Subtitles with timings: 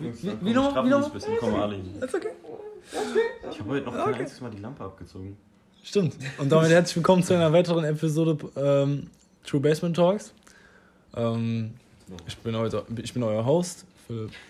[0.00, 0.84] Wie, wie nochmal?
[0.84, 1.10] Wie nochmal?
[1.10, 1.34] bisschen.
[1.38, 1.80] Komm, Ali.
[2.00, 2.28] Ist okay.
[3.50, 4.20] Ich habe heute noch kein okay.
[4.20, 5.36] einziges Mal die Lampe abgezogen.
[5.82, 6.16] Stimmt.
[6.38, 9.10] Und damit herzlich willkommen zu einer weiteren Episode ähm,
[9.46, 10.32] True Basement Talks.
[11.16, 11.74] Ähm,
[12.26, 13.84] ich, bin heute, ich bin euer Host,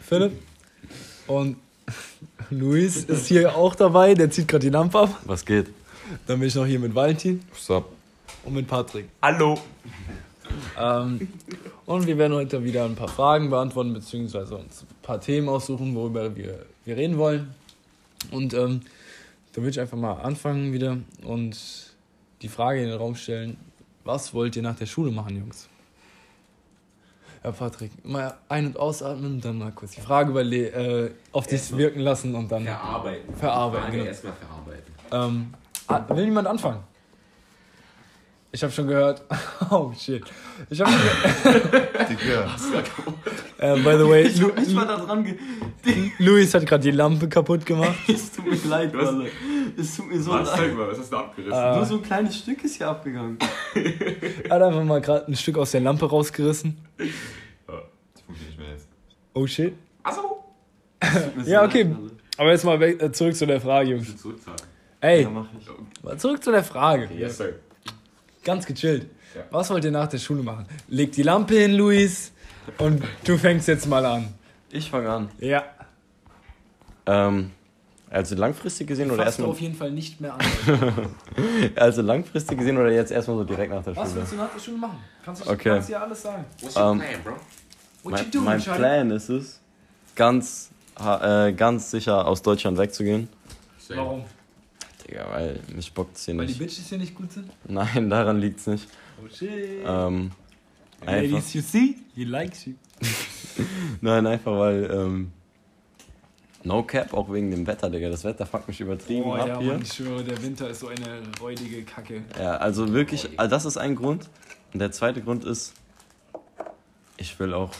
[0.00, 0.32] Philipp.
[1.26, 1.56] Und
[2.50, 5.20] Luis ist hier auch dabei, der zieht gerade die Lampe ab.
[5.24, 5.66] Was geht?
[6.26, 7.42] Dann bin ich noch hier mit Valentin.
[7.50, 7.88] What's up?
[8.44, 9.08] Und mit Patrick.
[9.20, 9.58] Hallo.
[10.78, 11.28] Ähm,
[11.86, 16.34] und wir werden heute wieder ein paar Fragen beantworten, beziehungsweise uns paar Themen aussuchen, worüber
[16.34, 17.54] wir, wir reden wollen.
[18.32, 18.80] Und ähm,
[19.52, 21.56] da würde ich einfach mal anfangen wieder und
[22.42, 23.56] die Frage in den Raum stellen:
[24.02, 25.68] Was wollt ihr nach der Schule machen, Jungs?
[27.44, 31.76] Ja, Patrick, mal ein- und ausatmen, dann mal kurz die Frage überle äh, auf dich
[31.76, 32.64] wirken lassen und dann.
[32.64, 33.34] Verarbeiten.
[33.34, 33.84] Verarbeiten.
[33.84, 34.08] Frage genau.
[34.08, 35.54] erstmal verarbeiten.
[36.08, 36.80] Ähm, will jemand anfangen?
[38.54, 39.20] Ich habe schon gehört.
[39.70, 40.22] Oh shit.
[40.70, 42.50] Ich habe schon gehört.
[43.60, 45.36] uh, by the way, ich Lu nicht mal da dran ge
[46.18, 47.96] Luis hat gerade die Lampe kaputt gemacht.
[48.08, 49.26] es tut mir leid, Mann.
[49.76, 50.72] Es tut mir so was, leid.
[50.76, 51.52] Mal, was hast du abgerissen?
[51.52, 53.38] Uh, Nur so ein kleines Stück ist hier abgegangen.
[53.74, 56.76] er hat einfach mal gerade ein Stück aus der Lampe rausgerissen.
[57.66, 57.72] Oh,
[58.12, 58.88] das funktioniert nicht mehr jetzt.
[59.32, 59.74] Oh shit.
[60.04, 60.44] Achso.
[61.44, 61.92] ja, okay.
[62.36, 64.14] Aber jetzt mal weg, äh, zurück zu der Frage, Jungs.
[65.00, 65.26] Ey,
[66.04, 67.06] ja, zurück zu der Frage.
[67.06, 67.54] Okay, yes, sir.
[68.44, 69.06] Ganz gechillt.
[69.34, 69.42] Ja.
[69.50, 70.66] Was wollt ihr nach der Schule machen?
[70.88, 72.32] Leg die Lampe hin, Luis.
[72.78, 74.34] Und du fängst jetzt mal an.
[74.70, 75.30] Ich fange an.
[75.38, 75.64] Ja.
[77.06, 77.50] Ähm,
[78.10, 79.48] also langfristig gesehen oder erstmal.
[79.48, 80.40] auf jeden Fall nicht mehr an.
[81.76, 84.06] also langfristig gesehen oder jetzt erstmal so direkt nach der Schule?
[84.06, 84.98] Was willst du nach der Schule machen?
[85.24, 85.70] Kannst du okay.
[85.70, 86.44] kannst dir alles sagen.
[86.60, 87.32] What's your um, plan, bro?
[87.32, 89.60] What mein, you doing, mein Plan ist es,
[90.14, 93.28] ganz, äh, ganz sicher aus Deutschland wegzugehen.
[93.88, 94.24] Warum?
[95.06, 96.58] Digga, weil mich bockt es hier weil nicht.
[96.58, 97.50] Weil die Bitches hier nicht gut sind?
[97.68, 98.88] Nein, daran liegt es nicht.
[99.22, 99.50] Oh shit.
[99.86, 100.30] Ähm,
[101.04, 102.74] Ladies, you see, he likes you.
[104.00, 105.32] Nein, einfach weil, ähm,
[106.62, 108.08] no cap, auch wegen dem Wetter, Digga.
[108.08, 109.72] Das Wetter fuckt mich übertrieben oh, ab ja, hier.
[109.72, 112.22] Mann, ich schwöre, der Winter ist so eine räudige Kacke.
[112.38, 114.28] Ja, also wirklich, also das ist ein Grund.
[114.72, 115.74] Und der zweite Grund ist,
[117.16, 117.70] ich will auch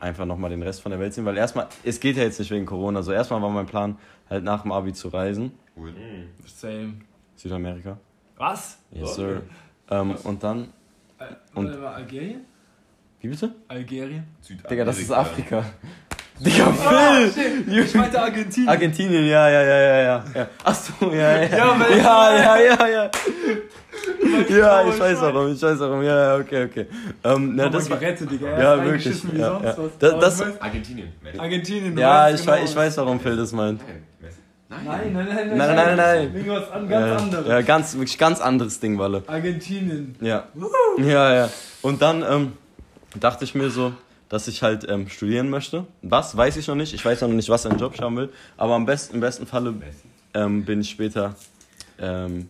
[0.00, 2.50] einfach nochmal den Rest von der Welt sehen, weil erstmal, es geht ja jetzt nicht
[2.50, 3.96] wegen Corona, so erstmal war mein Plan,
[4.28, 5.52] halt nach dem Abi zu reisen.
[5.76, 5.90] Cool.
[5.90, 6.94] Mm, same.
[7.36, 7.98] Südamerika.
[8.36, 8.78] Was?
[8.92, 9.42] Yes, sir.
[9.90, 10.72] Ähm, und dann.
[11.18, 11.24] Äh,
[11.54, 12.44] und Algerien?
[13.20, 13.54] Wie bitte?
[13.68, 14.24] Algerien?
[14.40, 14.68] Südamerika.
[14.68, 15.64] Digga, das ist Afrika.
[16.40, 17.64] Digga, Phil!
[17.68, 18.68] Oh, ich meinte Argentinien.
[18.68, 20.24] Argentinien, ja, ja, ja, ja, ja.
[20.34, 20.48] ja.
[20.64, 21.46] Achso, ja, ja.
[21.46, 23.10] Ja, ja, ja, ja, ja.
[24.48, 26.86] Ja, ich weiß warum, ich weiß warum, ja, okay, okay.
[27.22, 28.58] Ähm, na, das gerettet, Digga.
[28.60, 29.22] Ja, wirklich.
[29.32, 29.76] Ja, ja.
[29.98, 31.12] Das, das, Argentinien.
[31.38, 32.52] Argentinien, Ja, ich, genau.
[32.52, 33.80] weiß, ich weiß, warum Phil das meint.
[34.68, 35.48] Nein, nein, nein, nein.
[35.48, 36.34] Nein, nein, nein, nein.
[36.34, 37.48] Irgendwas an, ganz ja, anderes.
[37.48, 39.22] Ja, ganz, wirklich ganz anderes Ding, Walle.
[39.26, 40.16] Argentinien.
[40.20, 40.48] Ja.
[40.98, 41.50] Ja, ja.
[41.82, 42.52] Und dann ähm,
[43.20, 43.92] dachte ich mir so,
[44.28, 45.86] dass ich halt ähm, studieren möchte.
[46.02, 46.94] Was, weiß ich noch nicht.
[46.94, 48.30] Ich weiß noch nicht, was einen Job ich haben will.
[48.56, 49.74] Aber am besten, im besten Falle
[50.32, 51.36] ähm, bin ich später
[51.98, 52.48] ähm,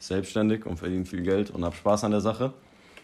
[0.00, 2.52] selbstständig und verdiene viel Geld und habe Spaß an der Sache.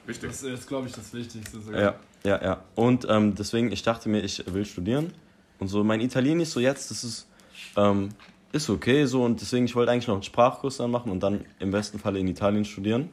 [0.07, 0.31] Wichtig.
[0.31, 1.61] Das ist, glaube ich, das Wichtigste.
[1.61, 1.81] Sogar.
[1.81, 1.95] Ja,
[2.25, 2.61] ja, ja.
[2.75, 5.15] Und ähm, deswegen, ich dachte mir, ich will studieren.
[5.59, 7.27] Und so, mein Italienisch so jetzt, das ist,
[7.77, 8.11] ähm,
[8.53, 9.25] ist okay so.
[9.25, 12.19] Und deswegen, ich wollte eigentlich noch einen Sprachkurs dann machen und dann im besten Falle
[12.19, 13.11] in Italien studieren.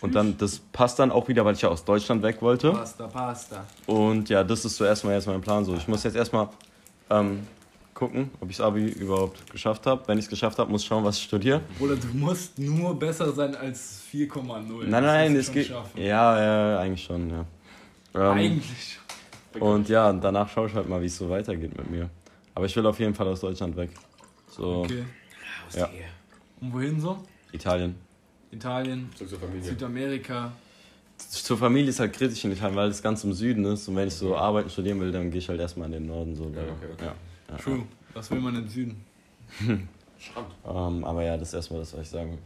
[0.00, 2.72] Und dann, das passt dann auch wieder, weil ich ja aus Deutschland weg wollte.
[2.72, 3.64] Pasta, pasta.
[3.86, 5.64] Und ja, das ist so erstmal jetzt mein Plan.
[5.64, 6.48] So, ich muss jetzt erstmal
[7.08, 7.46] ähm,
[7.94, 10.02] gucken, ob ich das Abi überhaupt geschafft habe.
[10.06, 11.62] Wenn ich es geschafft habe, muss ich schauen, was ich studiere.
[11.80, 14.84] Oder du musst nur besser sein als 4,0.
[14.86, 15.68] Nein, nein, es geht.
[15.68, 17.44] Ja, ja, eigentlich schon, ja.
[18.14, 18.98] Ähm, eigentlich.
[19.58, 22.10] Und ja, danach schaue ich halt mal, wie es so weitergeht mit mir.
[22.54, 23.90] Aber ich will auf jeden Fall aus Deutschland weg.
[24.48, 24.82] So.
[24.82, 25.04] Okay.
[25.74, 25.90] Ja.
[26.60, 27.18] Und wohin so?
[27.52, 27.96] Italien.
[28.50, 29.10] Italien,
[29.60, 30.52] Südamerika.
[31.16, 33.88] Zur Familie ist halt kritisch in Italien, weil es ganz im Süden ist.
[33.88, 36.34] Und wenn ich so arbeiten, studieren will, dann gehe ich halt erstmal in den Norden.
[36.34, 37.04] So, ja, okay, okay.
[37.04, 37.14] Ja,
[37.50, 37.82] ja, True.
[38.12, 39.04] Was will man im Süden?
[40.62, 42.38] um, aber ja, das ist erstmal das, was ich sagen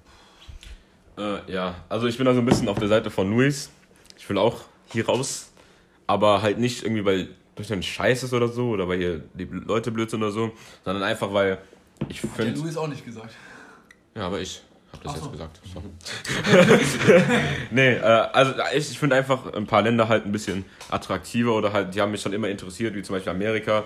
[1.16, 1.24] will.
[1.24, 3.70] Äh, ja, also ich bin da so ein bisschen auf der Seite von Luis.
[4.16, 5.50] Ich will auch hier raus.
[6.06, 8.70] Aber halt nicht irgendwie, weil Deutschland scheiße ist oder so.
[8.70, 10.52] Oder weil hier die Leute blöd sind oder so.
[10.84, 11.58] Sondern einfach, weil
[12.08, 12.50] ich finde...
[12.50, 13.34] Hat der Luis auch nicht gesagt.
[14.14, 14.62] Ja, aber ich
[14.92, 15.30] hab das Ach jetzt so.
[15.30, 15.60] gesagt.
[15.74, 15.82] So.
[17.70, 21.72] nee, äh, also ich, ich finde einfach ein paar Länder halt ein bisschen attraktiver oder
[21.72, 23.84] halt, die haben mich schon immer interessiert, wie zum Beispiel Amerika.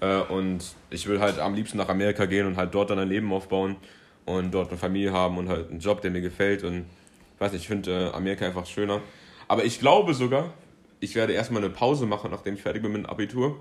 [0.00, 3.08] Äh, und ich will halt am liebsten nach Amerika gehen und halt dort dann ein
[3.08, 3.76] Leben aufbauen
[4.24, 6.64] und dort eine Familie haben und halt einen Job, der mir gefällt.
[6.64, 6.86] Und
[7.34, 9.00] ich weiß nicht, ich finde äh, Amerika einfach schöner.
[9.48, 10.52] Aber ich glaube sogar,
[11.00, 13.58] ich werde erstmal eine Pause machen, nachdem ich fertig bin mit dem Abitur.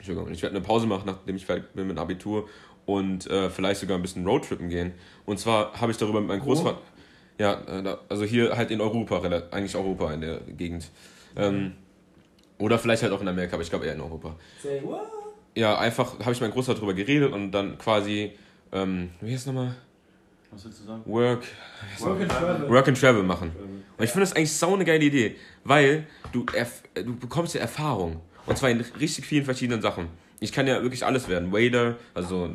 [0.00, 2.48] Ich werde eine Pause machen, nachdem ich fertig bin mit dem Abitur
[2.86, 4.92] und äh, vielleicht sogar ein bisschen Roadtrippen gehen.
[5.26, 6.78] Und zwar habe ich darüber mit meinem Großvater.
[6.78, 7.00] Oh.
[7.38, 9.20] Ja, äh, also hier halt in Europa,
[9.50, 10.90] eigentlich Europa in der Gegend.
[11.36, 11.74] Ähm,
[12.58, 14.36] Oder vielleicht halt auch in Amerika, aber ich glaube eher in Europa.
[14.62, 15.02] Say what?
[15.54, 18.32] Ja, einfach habe ich mit meinem Großvater drüber geredet und dann quasi,
[18.72, 19.74] ähm, wie heißt es nochmal?
[20.52, 21.02] Was willst du sagen?
[21.06, 21.44] Work,
[22.00, 22.68] Work and travel.
[22.70, 23.52] Work and Travel machen.
[23.96, 26.44] Und ich finde das eigentlich sau eine geile Idee, weil du,
[26.94, 28.20] du bekommst ja Erfahrung.
[28.46, 30.08] Und zwar in richtig vielen verschiedenen Sachen.
[30.40, 31.52] Ich kann ja wirklich alles werden.
[31.52, 32.50] Waiter, also,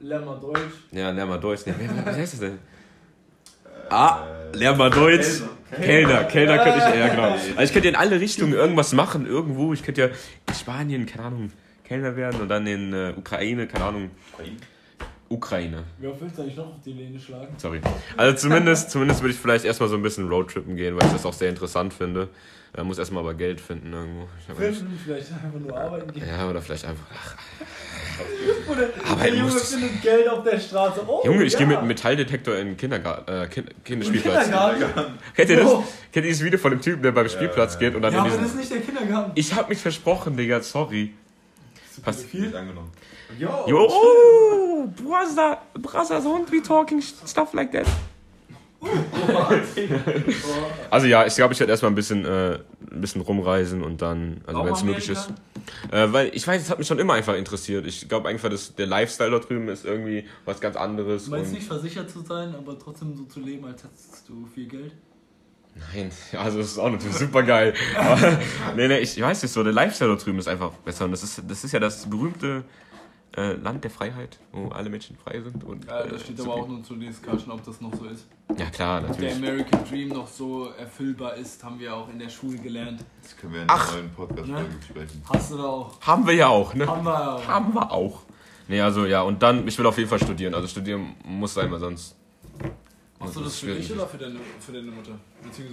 [0.00, 0.60] Lern mal Deutsch.
[0.92, 1.62] ja, lern mal Deutsch.
[1.64, 1.74] Wer-
[2.06, 2.58] was heißt das denn?
[3.90, 5.42] Ah, lern mal Deutsch.
[5.74, 7.22] Kellner, Kellner könnte ich eher, genau.
[7.56, 9.72] Also ich könnte ja in alle Richtungen irgendwas machen, irgendwo.
[9.72, 11.52] Ich könnte ja in Spanien, keine Ahnung,
[11.84, 14.10] Kellner werden und dann in äh, Ukraine, keine Ahnung,
[15.32, 15.84] Ukraine.
[15.98, 17.54] Wie oft willst du eigentlich noch auf die Lehne schlagen?
[17.56, 17.80] Sorry.
[18.16, 21.24] Also zumindest, zumindest würde ich vielleicht erstmal so ein bisschen Roadtrippen gehen, weil ich das
[21.24, 22.28] auch sehr interessant finde.
[22.76, 24.28] Man muss erstmal aber Geld finden irgendwo.
[24.56, 26.24] Finden, vielleicht einfach nur arbeiten gehen.
[26.26, 27.04] ja, oder vielleicht einfach.
[27.12, 27.36] Ach,
[28.70, 31.00] Oder Aber der ich Junge findet Geld auf der Straße.
[31.06, 31.58] Oh, Junge, ich ja.
[31.58, 34.44] gehe mit einem Metalldetektor in den Kindergarten, äh, kind, Kinderspielplatz.
[34.44, 35.18] Kindergarten?
[35.34, 35.64] Kennt ihr das?
[35.64, 35.84] Bro.
[36.12, 38.24] Kennt ihr dieses Video von dem Typen, der beim Spielplatz geht und dann Ja, in
[38.24, 38.42] aber diesen.
[38.42, 39.32] das ist nicht der Kindergarten.
[39.34, 41.12] Ich hab mich versprochen, Digga, sorry.
[42.04, 42.32] Was?
[42.32, 42.90] Nicht angenommen.
[43.38, 43.48] Yo,
[43.88, 47.86] oh, brother, brother, don't be talking stuff like that.
[50.90, 52.58] Also ja, ich glaube, ich werde erstmal ein bisschen, äh,
[52.90, 55.30] ein bisschen rumreisen und dann, also wenn es möglich ist.
[55.92, 57.86] Äh, weil ich weiß, es hat mich schon immer einfach interessiert.
[57.86, 61.26] Ich glaube einfach, dass der Lifestyle dort drüben ist irgendwie was ganz anderes.
[61.26, 64.46] Du meinst und- nicht versichert zu sein, aber trotzdem so zu leben, als hättest du
[64.54, 64.92] viel Geld?
[65.74, 67.74] Nein, ja, also das ist auch natürlich super geil.
[68.76, 71.04] Nee, nee, ich weiß nicht so, der Lifestyle dort drüben ist einfach besser.
[71.06, 72.64] Und das ist, das ist ja das berühmte
[73.36, 75.62] äh, Land der Freiheit, wo alle Menschen frei sind.
[75.64, 78.26] Und, Ja, das äh, steht aber auch nur zur Discussion, ob das noch so ist.
[78.58, 79.34] Ja, klar, Der natürlich.
[79.36, 83.04] American Dream noch so erfüllbar ist, haben wir auch in der Schule gelernt.
[83.22, 83.92] Das können wir in Ach.
[83.92, 85.22] der neuen Podcast-Folge besprechen.
[85.32, 86.00] Hast du da auch?
[86.00, 86.86] Haben wir ja auch, ne?
[86.86, 87.46] Haben wir auch.
[87.48, 88.22] Haben wir auch.
[88.66, 90.54] Nee, also ja, und dann, ich will auf jeden Fall studieren.
[90.54, 92.16] Also studieren muss sein, weil sonst.
[93.20, 95.20] Machst du das für dich oder für deine, für deine Mutter?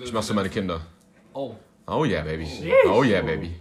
[0.03, 0.85] Ich mach's für meine Kinder.
[1.33, 1.55] Oh.
[1.87, 2.45] Oh yeah, baby.
[2.89, 3.55] Oh yeah, baby.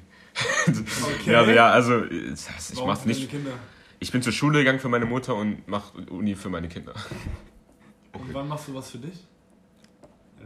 [0.67, 1.31] Okay.
[1.31, 3.31] Ja, also, ja, also ich mach's nicht.
[4.01, 6.95] Ich bin zur Schule gegangen für meine Mutter und mach Uni für meine Kinder.
[8.13, 9.25] Und wann machst du was für dich?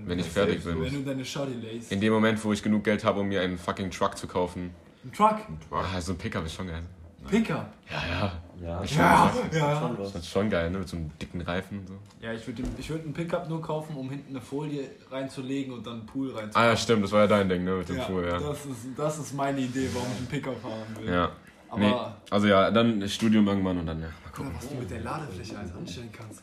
[0.05, 0.81] Wenn ich fertig bin.
[0.81, 1.91] Wenn du deine Shawty lässt.
[1.91, 4.71] In dem Moment, wo ich genug Geld habe, um mir einen fucking Truck zu kaufen.
[5.03, 5.39] Ein Truck?
[5.71, 6.83] Ah, so ein Pickup ist schon geil.
[7.29, 7.73] Pickup?
[7.91, 8.33] Ja, ja.
[8.63, 9.81] Ja, Ja, schon, ja.
[9.81, 10.79] schon Das ist schon geil, ne?
[10.79, 11.95] Mit so einem dicken Reifen und so.
[12.21, 15.87] Ja, ich würde ich würd einen Pickup nur kaufen, um hinten eine Folie reinzulegen und
[15.87, 16.57] dann einen Pool reinzulegen.
[16.57, 17.77] Ah ja, stimmt, das war ja dein Ding, ne?
[17.77, 18.39] Mit dem ja, Pool, ja.
[18.39, 21.11] Das, ist, das ist meine Idee, warum ich einen Pickup fahren will.
[21.13, 21.31] Ja.
[21.71, 21.95] Aber Nee,
[22.31, 24.53] also ja, dann Studium irgendwann und dann, ja, mal guck gucken.
[24.53, 26.43] mal, was du mit der Ladefläche alles anstellen kannst.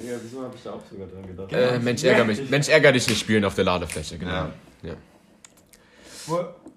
[0.00, 1.52] Ja, wieso habe ich da auch sogar dran gedacht?
[1.52, 2.48] Äh, Mensch, ärger mich.
[2.48, 4.48] Mensch, ärger dich nicht spielen auf der Ladefläche, genau.
[4.82, 4.94] Ja.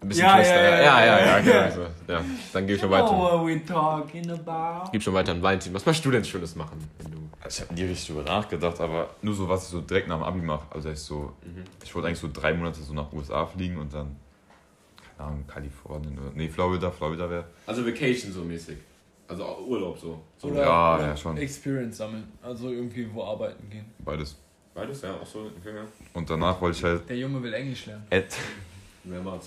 [0.02, 1.40] Ein bisschen Ja, fester, ja, ja, ja, ja, ja, ja.
[1.42, 1.60] genau.
[1.60, 2.26] Also, ja.
[2.54, 3.12] Dann geh ich schon weiter.
[3.12, 4.90] what we talking about?
[4.92, 5.74] Gib schon weiter an Valentin.
[5.74, 6.90] Was möchtest du denn Schönes machen?
[6.98, 9.82] Wenn du Also ich habe nie richtig drüber nachgedacht, aber nur so, was ich so
[9.82, 10.66] direkt nach dem Abi mache.
[10.72, 11.34] Also ich so,
[11.84, 14.16] ich wollte eigentlich so drei Monate so nach USA fliegen und dann,
[15.18, 17.46] keine Ahnung, Kalifornien oder, nee, Florida, Florida wäre.
[17.68, 18.78] Also Vacation so mäßig.
[19.28, 20.20] Also Urlaub so.
[20.38, 20.48] so.
[20.48, 21.38] Oder, Ja, oder ja, schon.
[21.38, 22.24] Experience sammeln.
[22.42, 23.86] Also irgendwie wo arbeiten gehen.
[24.00, 24.36] Beides.
[24.74, 25.42] Beides, ja, auch so.
[25.60, 25.84] Okay, ja.
[26.14, 28.06] Und danach wollte ich halt Der Junge will Englisch lernen.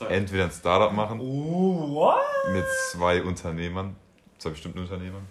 [0.09, 2.17] Entweder ein Startup machen Oh, what?
[2.53, 3.97] mit zwei Unternehmern,
[4.39, 5.27] zwei bestimmten Unternehmern.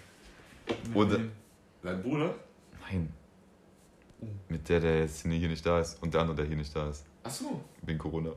[0.93, 1.19] Oder,
[1.81, 2.33] Dein Bruder?
[2.89, 3.11] nein,
[4.47, 6.89] mit der, der jetzt hier nicht da ist und der andere, der hier nicht da
[6.89, 8.31] ist, Achso, wegen Corona.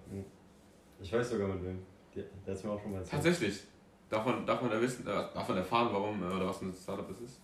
[1.01, 1.79] Ich weiß sogar mit wem.
[2.15, 2.25] Der,
[2.55, 3.23] hat mir auch schon mal erzählt.
[3.23, 3.61] tatsächlich.
[4.09, 6.73] Darf man, darf man da wissen, äh, darf man erfahren, warum äh, oder was ein
[6.73, 7.41] Startup das ist?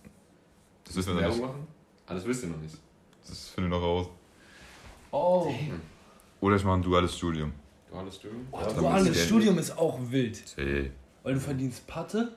[0.85, 1.47] Das wissen wir noch Werbung nicht.
[1.47, 1.67] machen?
[2.07, 2.77] Ah, das wisst ihr noch nicht.
[3.27, 4.07] Das finden wir noch raus.
[5.11, 5.53] Oh.
[6.41, 7.53] Oder ich mache ein duales Studium.
[7.93, 8.47] Duales Studium?
[8.51, 10.41] Oh, duales Studium ist auch wild.
[10.55, 10.91] Hey.
[11.21, 12.33] Weil du verdienst Patte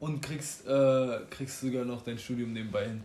[0.00, 3.02] und kriegst, äh, kriegst sogar noch dein Studium nebenbei hin.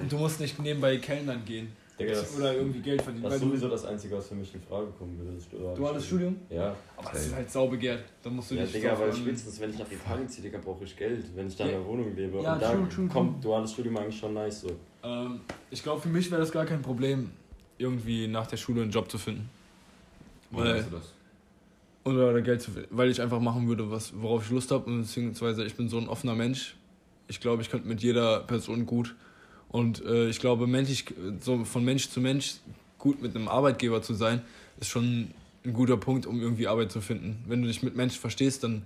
[0.00, 1.68] Und du musst nicht nebenbei Kellnern gehen.
[1.98, 3.22] Digga, das, Oder irgendwie Geld verdienen.
[3.22, 5.36] das ist sowieso das Einzige, was für mich in Frage kommen würde.
[5.36, 6.36] Das duale Duales Studium?
[6.50, 6.74] Ja.
[6.96, 8.04] Aber das ist halt saubegehrt.
[8.22, 10.84] Da musst du Ja, dich Digga, weil spätestens, wenn ich nach Italien ziehe, Digga, brauche
[10.84, 12.42] ich Geld, wenn ich da in der Wohnung lebe.
[12.42, 14.70] Ja, und da true, true, kommt duales Studium eigentlich schon nice so.
[15.04, 15.40] Ähm,
[15.70, 17.30] ich glaube, für mich wäre das gar kein Problem,
[17.78, 19.48] irgendwie nach der Schule einen Job zu finden.
[20.54, 21.12] Woher Weil, du das?
[22.04, 22.88] oder Geld zu finden.
[22.90, 24.90] Weil ich einfach machen würde, was, worauf ich Lust habe.
[24.90, 26.76] Beziehungsweise ich bin so ein offener Mensch.
[27.28, 29.14] Ich glaube, ich könnte mit jeder Person gut.
[29.68, 31.06] Und äh, ich glaube, menschlich,
[31.40, 32.56] so von Mensch zu Mensch
[32.98, 34.42] gut mit einem Arbeitgeber zu sein,
[34.80, 35.28] ist schon
[35.64, 37.42] ein guter Punkt, um irgendwie Arbeit zu finden.
[37.46, 38.82] Wenn du dich mit Menschen verstehst, dann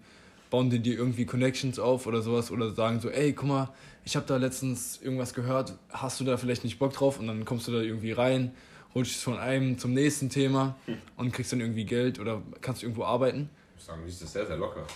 [0.51, 3.69] bauen die dir irgendwie Connections auf oder sowas oder sagen so, ey, guck mal,
[4.05, 7.19] ich habe da letztens irgendwas gehört, hast du da vielleicht nicht Bock drauf?
[7.19, 8.53] Und dann kommst du da irgendwie rein,
[8.99, 10.77] rutschst von einem zum nächsten Thema
[11.17, 13.49] und kriegst dann irgendwie Geld oder kannst irgendwo arbeiten.
[13.71, 14.87] Ich muss sagen, das ist sehr, sehr locker.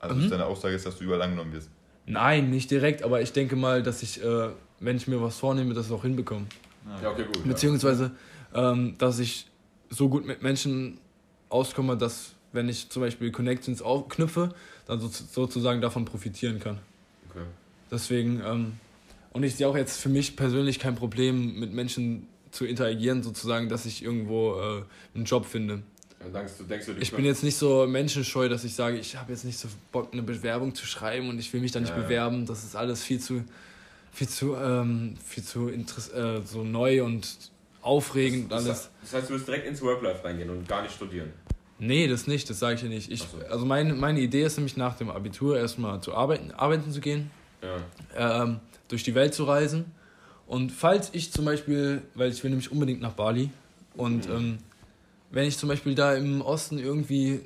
[0.00, 1.70] Also deine Aussage ist, dass du überall angenommen wirst.
[2.06, 4.50] Nein, nicht direkt, aber ich denke mal, dass ich, äh,
[4.80, 6.46] wenn ich mir was vornehme, das auch hinbekomme.
[7.02, 7.44] Ja, okay, gut.
[7.44, 8.12] Beziehungsweise,
[8.54, 9.48] ähm, dass ich
[9.90, 10.98] so gut mit Menschen
[11.48, 14.54] auskomme, dass wenn ich zum Beispiel Connections aufknüpfe,
[14.86, 16.78] dann so, sozusagen davon profitieren kann.
[17.30, 17.44] Okay.
[17.90, 18.72] Deswegen, ähm,
[19.32, 23.68] und ich sehe auch jetzt für mich persönlich kein Problem, mit Menschen zu interagieren, sozusagen,
[23.68, 24.82] dass ich irgendwo äh,
[25.14, 25.82] einen Job finde.
[26.32, 29.30] Denkst du, denkst du, Ich bin jetzt nicht so menschenscheu, dass ich sage, ich habe
[29.32, 32.02] jetzt nicht so Bock, eine Bewerbung zu schreiben und ich will mich da nicht Ja,
[32.02, 32.46] bewerben.
[32.46, 33.44] Das ist alles viel zu,
[34.12, 37.28] viel zu, ähm, viel zu interess äh, so neu und
[37.82, 38.90] aufregend das, alles.
[39.02, 41.32] das heißt, du willst direkt ins Work-Life reingehen und gar nicht studieren.
[41.78, 43.12] Nee, das nicht, das sage ich ja nicht.
[43.12, 43.38] Ich, so.
[43.50, 47.30] Also meine, meine Idee ist nämlich nach dem Abitur erstmal zu arbeiten, arbeiten zu gehen,
[47.62, 48.42] Ja.
[48.42, 49.84] ähm, durch die Welt zu reisen.
[50.46, 53.50] Und falls ich zum Beispiel, weil ich will nämlich unbedingt nach Bali
[53.96, 54.34] und Mhm.
[54.34, 54.58] ähm,
[55.30, 57.40] wenn ich zum Beispiel da im Osten irgendwie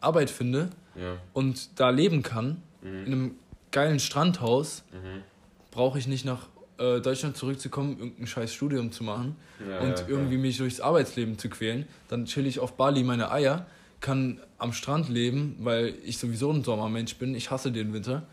[0.00, 1.18] Arbeit finde Ja.
[1.34, 3.06] und da leben kann, in Mhm.
[3.06, 3.30] einem
[3.72, 5.22] geilen Strandhaus, Mhm.
[5.70, 6.48] brauche ich nicht nach
[6.78, 9.36] äh, Deutschland zurückzukommen, irgendein scheiß Studium zu machen
[9.66, 11.86] Ja, und ja, irgendwie mich durchs Arbeitsleben zu quälen.
[12.08, 13.64] Dann chill ich auf Bali meine Eier,
[14.00, 17.34] kann am Strand leben, weil ich sowieso ein Sommermensch bin.
[17.34, 18.26] Ich hasse den Winter.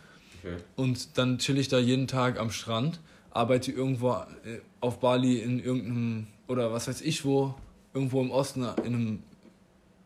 [0.43, 0.57] Okay.
[0.75, 2.99] Und dann chill ich da jeden Tag am Strand,
[3.33, 7.55] arbeite irgendwo äh, auf Bali in irgendeinem, oder was weiß ich wo,
[7.93, 9.23] irgendwo im Osten in einem,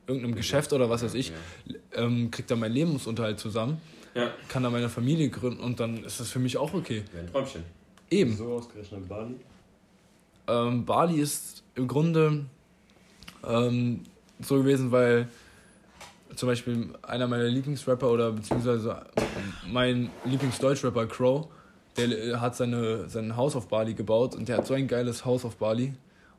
[0.07, 1.33] irgendeinem Geschäft oder was weiß ich,
[1.93, 3.81] ähm, krieg da meinen Lebensunterhalt zusammen,
[4.15, 7.03] Ja, kann da meine Familie gründen und dann ist das für mich auch okay.
[7.11, 7.63] wäre ein Träumchen.
[8.09, 8.35] Eben.
[8.35, 9.35] So ausgerechnet Bali.
[10.47, 12.45] Ähm, Bali ist im Grunde
[13.45, 14.03] ähm,
[14.39, 15.27] so gewesen, weil
[16.35, 19.05] zum Beispiel einer meiner Lieblingsrapper oder beziehungsweise
[19.67, 21.47] mein Lieblingsdeutschrapper Crow,
[21.97, 25.25] der äh, hat seine, sein Haus auf Bali gebaut und der hat so ein geiles
[25.25, 25.93] Haus auf Bali.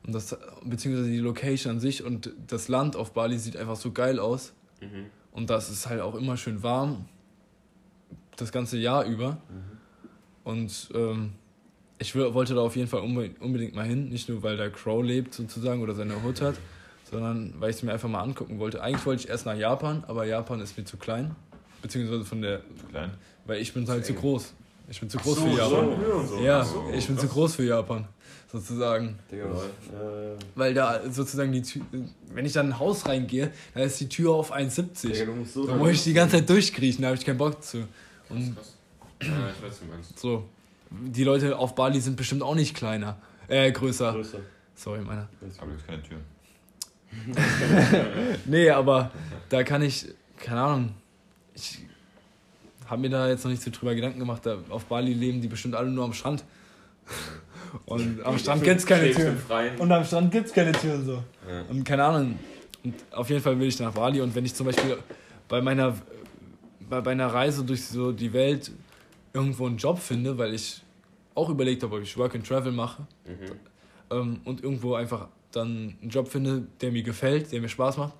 [0.05, 3.91] Und das, beziehungsweise die Location an sich und das Land auf Bali sieht einfach so
[3.91, 4.53] geil aus.
[4.81, 5.07] Mhm.
[5.31, 7.05] Und das ist halt auch immer schön warm.
[8.37, 9.37] Das ganze Jahr über.
[10.45, 11.33] Und ähm,
[11.99, 14.09] ich wollte da auf jeden Fall unbe unbedingt mal hin.
[14.09, 16.55] Nicht nur, weil da Crow lebt sozusagen oder seine Hut hat,
[17.11, 18.81] sondern weil ich es mir einfach mal angucken wollte.
[18.81, 21.35] Eigentlich wollte ich erst nach Japan, aber Japan ist mir zu klein.
[21.81, 22.61] Beziehungsweise von der.
[22.77, 23.11] Zu klein.
[23.45, 24.19] Weil ich bin halt zu eng.
[24.19, 24.53] groß.
[24.89, 25.89] Ich bin zu groß so, für Japan.
[26.27, 26.39] so.
[26.41, 27.33] Ja, so, ich bin zu krass.
[27.35, 28.07] groß für Japan.
[28.51, 29.19] Sozusagen.
[29.31, 30.35] Digga, Lol.
[30.35, 31.83] äh, Weil da sozusagen die Tür.
[32.33, 35.11] Wenn ich dann in ein Haus reingehe, dann ist die Tür auf 1,70.
[35.11, 37.37] Digga, du musst so Da muss ich die ganze Zeit durchkriechen, da habe ich keinen
[37.37, 37.87] Bock zu.
[38.29, 38.75] Und Krass.
[39.21, 40.19] Ja, ich weiß, was du meinst.
[40.19, 40.45] so.
[40.89, 43.17] Die Leute auf Bali sind bestimmt auch nicht kleiner.
[43.47, 44.13] Äh, größer.
[44.13, 44.39] größer.
[44.73, 45.29] Sorry, meiner.
[45.59, 46.17] Aber jetzt keine Tür.
[48.45, 49.11] Nee, aber
[49.49, 50.91] da kann ich, keine Ahnung,
[51.53, 51.79] ich
[52.89, 54.45] habe mir da jetzt noch nicht so drüber Gedanken gemacht.
[54.45, 56.43] Da auf Bali leben die bestimmt alle nur am Strand.
[57.85, 59.77] Und am Strand gibt's keine Schläfst Türen.
[59.77, 61.23] Und am Strand gibt's keine Türen so.
[61.47, 61.61] Ja.
[61.69, 62.39] Und keine Ahnung.
[62.83, 64.21] Und auf jeden Fall will ich nach Bali.
[64.21, 64.97] Und wenn ich zum Beispiel
[65.47, 65.95] bei meiner,
[66.89, 68.71] bei meiner Reise durch so die Welt
[69.33, 70.81] irgendwo einen Job finde, weil ich
[71.35, 73.51] auch überlegt habe, ob ich Work and Travel mache Mhm.
[74.11, 78.13] ähm, und irgendwo einfach dann einen Job finde, der mir gefällt, der mir Spaß macht,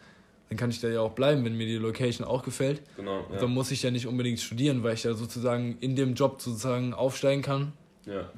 [0.49, 2.81] dann kann ich da ja auch bleiben, wenn mir die Location auch gefällt.
[2.97, 3.25] Genau.
[3.31, 3.39] Ja.
[3.39, 6.93] Dann muss ich ja nicht unbedingt studieren, weil ich ja sozusagen in dem Job sozusagen
[6.93, 7.73] aufsteigen kann.
[8.05, 8.29] ja.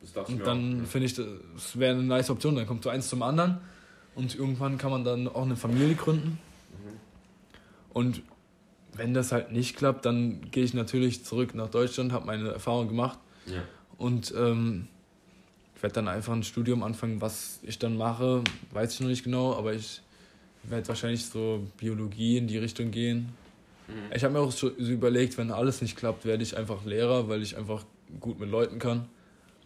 [0.00, 2.54] Das ich Und dann finde ich, das wäre eine nice Option.
[2.54, 3.58] Dann kommt so eins zum anderen
[4.14, 6.38] und irgendwann kann man dann auch eine Familie gründen.
[6.70, 7.00] Mhm.
[7.92, 8.22] Und
[8.94, 12.88] wenn das halt nicht klappt, dann gehe ich natürlich zurück nach Deutschland, habe meine Erfahrung
[12.88, 13.62] gemacht Ja.
[13.98, 14.86] und ähm,
[15.76, 17.20] ich werde dann einfach ein Studium anfangen.
[17.20, 20.00] Was ich dann mache, weiß ich noch nicht genau, aber ich
[20.64, 23.30] werde wahrscheinlich so Biologie in die Richtung gehen.
[23.88, 24.14] Mhm.
[24.14, 27.42] Ich habe mir auch so überlegt, wenn alles nicht klappt, werde ich einfach Lehrer, weil
[27.42, 27.84] ich einfach
[28.20, 29.08] gut mit Leuten kann.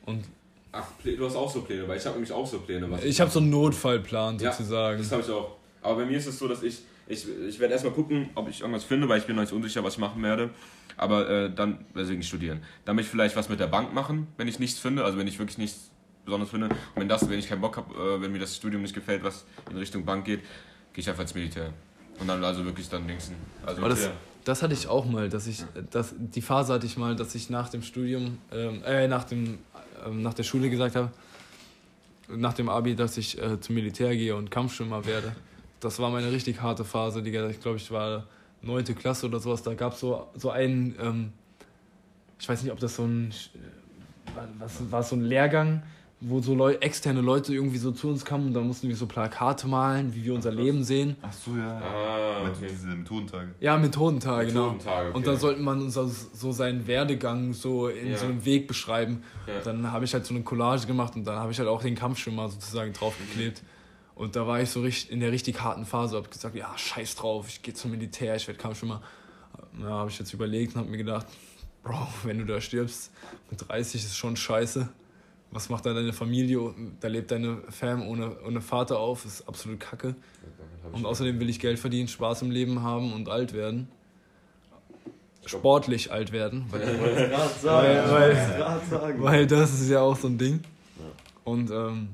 [0.06, 0.24] Und
[0.72, 2.90] Ach, du hast auch so Pläne, weil ich habe nämlich auch so Pläne.
[2.90, 4.98] Was ich habe so einen Notfallplan Ja, sozusagen.
[4.98, 5.56] Das habe ich auch.
[5.82, 8.60] Aber bei mir ist es so, dass ich, ich, ich werde erstmal gucken, ob ich
[8.60, 10.48] irgendwas finde, weil ich bin noch nicht unsicher, was ich machen werde.
[10.96, 12.62] Aber äh, dann, deswegen studieren.
[12.84, 15.26] Dann möchte ich vielleicht was mit der Bank machen, wenn ich nichts finde, also wenn
[15.26, 15.90] ich wirklich nichts
[16.24, 16.68] Besonderes finde.
[16.68, 19.24] Und wenn das, wenn ich keinen Bock habe, äh, wenn mir das Studium nicht gefällt,
[19.24, 20.40] was in Richtung Bank geht,
[20.92, 21.72] gehe ich einfach ins Militär.
[22.18, 23.34] Und dann also wirklich dann Dingsen.
[23.64, 24.10] Also Aber das,
[24.44, 27.50] das hatte ich auch mal, dass ich, das, die Phase hatte ich mal, dass ich
[27.50, 29.58] nach dem Studium, ähm, äh, nach, dem,
[30.06, 31.10] ähm, nach der Schule gesagt habe,
[32.28, 35.34] nach dem Abi, dass ich äh, zum Militär gehe und Kampfschwimmer werde.
[35.80, 37.48] Das war meine richtig harte Phase, Digga.
[37.48, 38.24] Ich glaube, ich war
[38.62, 39.62] neunte Klasse oder sowas.
[39.62, 41.32] Da gab es so, so einen, ähm,
[42.38, 45.82] ich weiß nicht, ob das so ein, äh, was war so ein Lehrgang,
[46.24, 49.06] wo so Leu externe Leute irgendwie so zu uns kamen und dann mussten wir so
[49.06, 51.16] Plakate malen, wie wir unser Leben sehen.
[51.22, 51.78] Ach so, ja.
[51.80, 52.68] Ah, Mit okay.
[52.70, 53.54] diese Methodentage.
[53.60, 54.72] Ja, Methodentage, genau.
[54.72, 55.16] Methodentage, okay.
[55.16, 58.16] Und da sollte man uns so seinen Werdegang so in Ja.
[58.18, 59.22] so einem Weg beschreiben.
[59.46, 59.60] Ja.
[59.64, 61.94] Dann habe ich halt so eine Collage gemacht und dann habe ich halt auch den
[61.96, 63.62] Kampfschwimmer sozusagen draufgeklebt.
[64.14, 67.16] Und da war ich so richtig in der richtig harten Phase, habe gesagt, ja, scheiß
[67.16, 69.02] drauf, ich gehe zum Militär, ich werde Kampfschwimmer.
[69.80, 71.26] Ja, habe ich jetzt überlegt und habe mir gedacht,
[71.82, 73.10] Bro, wenn du da stirbst,
[73.50, 74.88] mit 30 ist schon scheiße.
[75.52, 76.58] Was macht da deine Familie?
[77.00, 80.14] Da lebt deine Fam ohne, ohne Vater auf, ist absolut kacke.
[80.92, 83.88] Und außerdem will ich Geld verdienen, Spaß im Leben haben und alt werden.
[85.44, 86.64] Sportlich alt werden.
[86.70, 87.30] Weil-
[88.10, 89.22] weil- sagen.
[89.22, 90.60] Weil das ist ja auch so ein Ding.
[91.44, 92.08] Und ähm,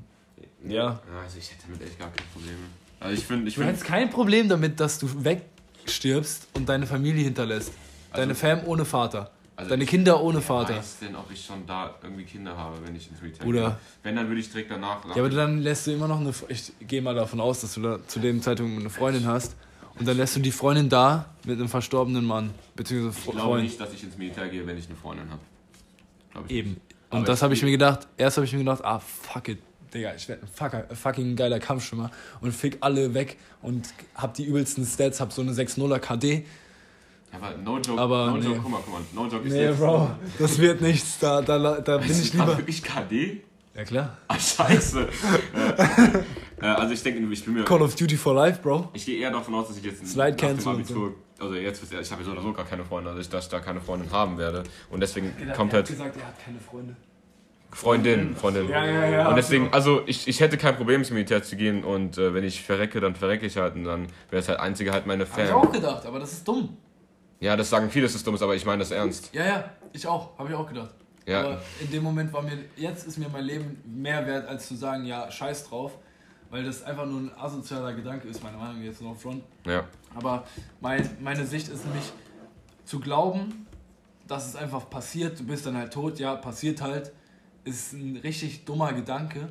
[0.67, 0.73] Ja.
[0.83, 0.99] Ja.
[1.23, 2.57] Also ich hätte damit echt gar keine Probleme.
[2.99, 6.85] Also ich finde, ich du finde, hättest kein Problem damit, dass du wegstirbst und deine
[6.87, 7.71] Familie hinterlässt.
[8.13, 9.31] Deine Fam ohne Vater.
[9.59, 10.75] Also Deine ich Kinder ohne Vater.
[10.77, 13.75] weiß denn, ob ich schon da irgendwie Kinder habe, wenn ich ins Militär Oder- gehe.
[14.03, 15.03] Wenn, dann würde ich direkt danach.
[15.15, 16.33] Ja, aber dann lässt du immer noch eine.
[16.47, 19.55] Ich gehe mal davon aus, dass du da zu dem Zeitpunkt eine Freundin hast.
[19.99, 22.51] Und dann lässt du die Freundin da mit einem verstorbenen Mann.
[22.75, 23.63] Beziehungsweise ich Fre- glaube Freund.
[23.63, 25.41] nicht, dass ich ins Militär gehe, wenn ich eine Freundin habe.
[26.31, 26.77] Glaube ich Eben.
[27.09, 28.07] Und das ich- habe ich mir gedacht.
[28.17, 29.59] Erst habe ich mir gedacht, ah, fuck it.
[29.93, 32.11] Digga, ich werde ein fucker, fucking geiler Kampfschwimmer
[32.41, 36.45] und fick alle weg und hab die übelsten Stats, hab so eine 6-0er KD.
[37.31, 38.45] Aber no joke, Aber no nee.
[38.45, 39.79] joke, guck mal, guck mal, no joke ist Nee, jetzt.
[39.79, 41.19] Bro, das wird nichts.
[41.19, 42.57] Da, da, da bin ich lieber.
[42.57, 43.41] wirklich KD?
[43.75, 44.17] Ja, klar.
[44.27, 45.07] Ah, scheiße.
[46.61, 47.63] äh, äh, also ich denke, ich bin mir.
[47.63, 48.89] Call of Duty for Life, Bro.
[48.93, 52.11] Ich gehe eher davon aus, dass ich jetzt Slide nach dem Abitur, also jetzt, ich
[52.11, 54.11] habe ja so oder so gar keine Freunde, also ich, dass ich da keine Freundin
[54.11, 54.63] haben werde.
[54.89, 56.95] Und deswegen kommt halt gesagt, er hat keine Freunde.
[57.71, 58.67] Freundin, Freundin.
[58.67, 59.29] Ja, ja, ja.
[59.29, 62.43] Und deswegen, also ich, ich hätte kein Problem ins Militär zu gehen und äh, wenn
[62.43, 65.37] ich verrecke, dann verrecke ich halt und dann wäre es halt einzige halt meine Hab
[65.37, 65.53] ich Fan.
[65.53, 66.77] auch gedacht, aber das ist dumm.
[67.39, 69.29] Ja, das sagen viele, es dumm ist, aber ich meine das ernst.
[69.33, 70.37] Ja, ja, ich auch.
[70.37, 70.93] Habe ich auch gedacht.
[71.25, 71.41] Ja.
[71.41, 74.75] Aber in dem Moment war mir, jetzt ist mir mein Leben mehr wert, als zu
[74.75, 75.93] sagen, ja, scheiß drauf.
[76.49, 79.43] Weil das einfach nur ein asozialer Gedanke ist, meine Meinung jetzt noch front.
[79.65, 79.85] Ja.
[80.15, 80.45] Aber
[80.81, 82.11] mein, meine Sicht ist nämlich
[82.85, 83.67] zu glauben,
[84.27, 87.11] dass es einfach passiert, du bist dann halt tot, ja, passiert halt,
[87.65, 89.47] ist ein richtig dummer Gedanke,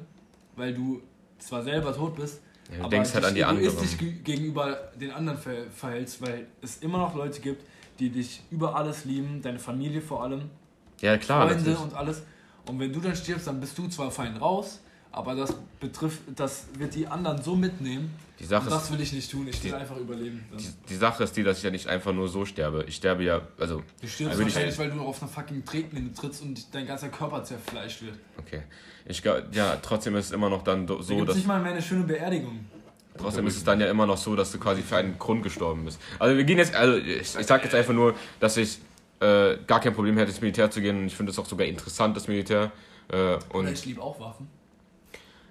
[0.56, 1.00] weil du
[1.38, 3.68] zwar selber tot bist, Ja, du aber denkst halt an die anderen.
[3.68, 7.62] egoistisch ge- gegenüber den anderen ver verhältst, weil es immer noch Leute gibt,
[7.98, 10.42] die dich über alles lieben, deine Familie vor allem,
[11.00, 11.46] Ja, klar.
[11.48, 11.78] Freunde natürlich.
[11.80, 12.22] und alles.
[12.66, 16.66] Und wenn du dann stirbst, dann bist du zwar fein raus, aber das betrifft, das
[16.74, 18.14] wird die anderen so mitnehmen.
[18.38, 19.48] Die Sache und ist, das will ich nicht tun.
[19.48, 20.44] Ich will die- einfach überleben.
[20.56, 22.84] Die, die Sache ist die, dass ich ja nicht einfach nur so sterbe.
[22.86, 25.64] Ich sterbe ja, also, Du stirbst Da will ich- wahrscheinlich, weil du auf einer fucking
[25.64, 28.14] Tretmine trittst und dein ganzer Körper zerfleischt wird.
[28.38, 28.62] okay.
[29.06, 31.36] Ich ja, trotzdem ist es immer noch dann Da so, gibt's dass.
[31.36, 32.66] nicht mal mehr eine schöne Beerdigung.
[33.18, 35.84] Trotzdem ist es dann ja immer noch so, dass du quasi für einen Grund gestorben
[35.84, 36.00] bist.
[36.18, 38.78] Also wir gehen jetzt, also ich, ich sag jetzt einfach nur, dass ich
[39.20, 40.96] äh, gar kein Problem hätte, ins Militär zu gehen.
[40.98, 42.70] Und ich finde es auch sogar interessant, das Militär.
[43.12, 44.48] Äh, und ich liebe auch Waffen.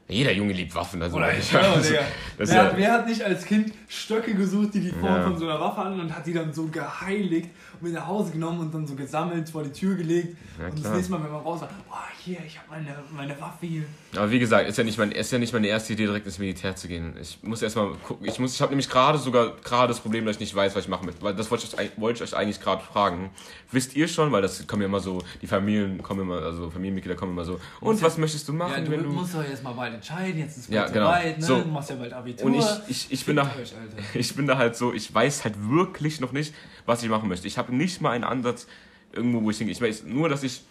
[0.08, 1.02] jeder Junge liebt Waffen.
[1.02, 1.92] Also, Oder ich also,
[2.38, 5.24] Wer, ja, hat, wer hat nicht als Kind Stöcke gesucht, die die Form Ja.
[5.24, 7.50] von so einer Waffe hatten und hat die dann so geheiligt
[7.82, 10.36] mit nach Hause genommen und dann so gesammelt, vor die Tür gelegt.
[10.60, 13.40] Ja, und das nächste Mal, wenn man raus war, oh, hier, ich habe meine, meine
[13.40, 13.84] Waffe hier.
[14.16, 16.40] aber wie gesagt, ist ja, nicht mein, ist ja nicht meine erste Idee, direkt ins
[16.40, 17.16] Militär zu gehen.
[17.22, 18.28] Ich muss erstmal gucken.
[18.28, 20.84] Ich, muss- ich habe nämlich gerade sogar gerade das Problem, dass ich nicht weiß, was
[20.86, 21.22] ich machen möchte.
[21.22, 23.30] Weil das wollte ich, euch- wollte ich euch eigentlich gerade fragen.
[23.72, 27.16] Wisst ihr schon, weil das kommen ja immer so, die Familien kommen immer, also Familienmitglieder
[27.18, 27.60] kommen immer so.
[27.82, 29.10] Und was möchtest du machen, Ja, du, wenn du.
[29.10, 31.08] musst doch jetzt mal bald entscheiden, jetzt ist es Ja, bald genau.
[31.08, 31.46] weit, ne?
[31.46, 31.62] So.
[31.62, 32.46] du machst ja bald Abitur.
[32.48, 33.44] Und ich, ich, ich bin da.
[33.44, 33.74] Euch.
[34.14, 36.54] Ich bin da halt so, ich weiß halt wirklich noch nicht,
[36.88, 37.46] was ich machen möchte.
[37.48, 38.66] Ich habe nicht mal einen Ansatz
[39.14, 39.74] irgendwo, wo ich hingehe.
[39.74, 40.62] Ich weiß nur, dass ich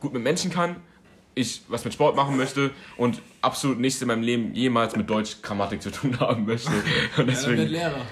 [0.00, 0.76] gut mit Menschen kann,
[1.34, 5.42] ich was mit Sport machen möchte und absolut nichts in meinem Leben jemals mit Deutsch
[5.42, 6.70] Grammatik zu tun haben möchte.
[6.70, 6.82] Und Ja,
[7.16, 8.06] dann wird deswegen, Lehrer.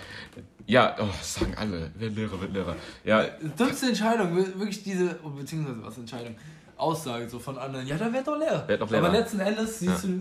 [0.66, 2.76] ja, oh, das sagen alle, wer Lehrer wird Lehrer.
[3.04, 3.24] Ja,
[3.58, 6.34] Dümmste Entscheidung, wir- wirklich diese, oh, beziehungsweise was Entscheidung,
[6.76, 8.66] Aussage so von anderen, ja, da wird doch Lehrer.
[8.68, 9.06] Werd doch Lehrer.
[9.06, 10.20] Aber letzten Endes siehst du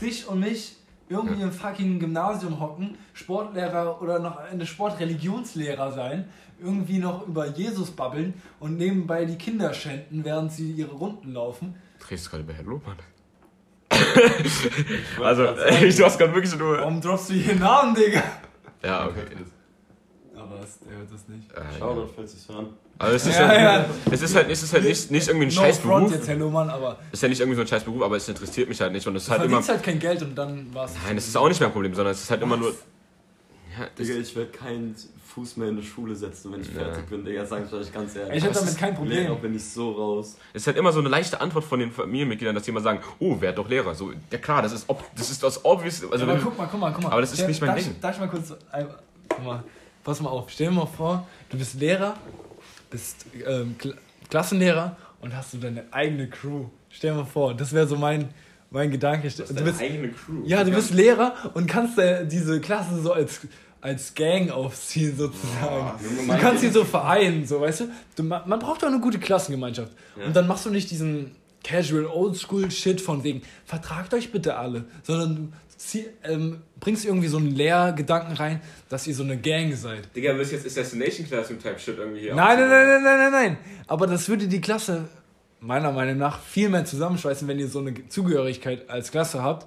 [0.00, 0.76] dich und mich
[1.08, 6.28] irgendwie im fucking Gymnasium hocken, Sportlehrer oder noch eine Sportreligionslehrer sein,
[6.60, 11.74] irgendwie noch über Jesus babbeln und nebenbei die Kinder schänden, während sie ihre Runden laufen.
[11.98, 12.96] drehst du gerade bei Herr Lohmann?
[15.22, 16.78] also, du hast gerade wirklich nur.
[16.78, 18.22] Warum droppst du hier Namen, Digga?
[18.82, 19.22] Ja, okay.
[20.44, 20.56] Aber
[20.90, 21.50] der hört das nicht.
[21.52, 22.00] Äh, Schau, ja.
[22.00, 22.66] dann fällt sich's hören.
[22.98, 23.86] Also es ist, Ja, halt, ja.
[24.12, 26.12] es ist halt, es ist halt nicht, nicht irgendwie ein No scheiß front Beruf.
[26.18, 28.68] jetzt, Hello Mann, aber Ist ja nicht irgendwie so ein scheiß Beruf, aber es interessiert
[28.68, 29.06] mich halt nicht.
[29.06, 29.66] Und es ist du halt immer.
[29.66, 30.92] halt kein Geld und dann war's.
[31.04, 32.70] Nein, das ist auch nicht mein Problem, sondern es ist halt immer nur.
[33.76, 34.94] Ja, Digga, ich werde keinen
[35.34, 36.84] Fuß mehr in die Schule setzen, wenn ich Ja.
[36.84, 37.24] fertig bin.
[37.24, 38.36] Digga, sag ich euch ganz ehrlich.
[38.36, 39.18] Ich hab Aber es damit kein Problem.
[39.24, 40.36] Lehrer bin ich so raus.
[40.52, 43.00] es ist halt immer so eine leichte Antwort von den Familienmitgliedern, dass die immer sagen,
[43.18, 43.96] oh, wer doch Lehrer?
[43.96, 46.04] So, ja klar, das ist, ob, das ist das obvious.
[46.08, 47.10] Also, aber wenn, guck mal, guck mal, guck mal.
[47.10, 47.90] Aber das ist Stell- nicht mein darf, Ding.
[47.94, 48.54] Ich, darf ich mal kurz.
[49.28, 49.64] Guck mal,
[50.04, 50.50] pass mal auf.
[50.50, 52.14] Stell dir mal vor, du bist Lehrer,
[52.90, 53.94] bist ähm, Kla
[54.30, 56.64] Klassenlehrer und hast du deine eigene Crew.
[56.88, 58.28] Stell dir mal vor, das wäre so mein,
[58.70, 59.28] mein Gedanke.
[59.28, 60.42] Du bist, eigene Crew.
[60.46, 63.40] ja, du bist Lehrer und kannst äh, diese Klasse so als,
[63.80, 65.98] als Gang aufziehen, sozusagen.
[66.26, 67.84] Du kannst sie so vereinen, so, weißt du?
[68.16, 69.92] du ma- man braucht doch eine gute Klassengemeinschaft.
[70.24, 74.84] Und dann machst du nicht diesen casual oldschool Shit von wegen, vertragt euch bitte alle,
[75.02, 79.74] sondern du zieh, ähm, bringst irgendwie so einen Lehrgedanken rein, dass ihr so eine Gang
[79.74, 80.14] seid.
[80.14, 83.32] Digga, du jetzt Assassination Classroom Type Shit irgendwie hier Nein, nein, nein, nein, nein, nein,
[83.32, 83.58] nein.
[83.86, 85.08] Aber das würde die Klasse
[85.60, 89.66] meiner Meinung nach viel mehr zusammenschweißen, wenn ihr so eine Zugehörigkeit als Klasse habt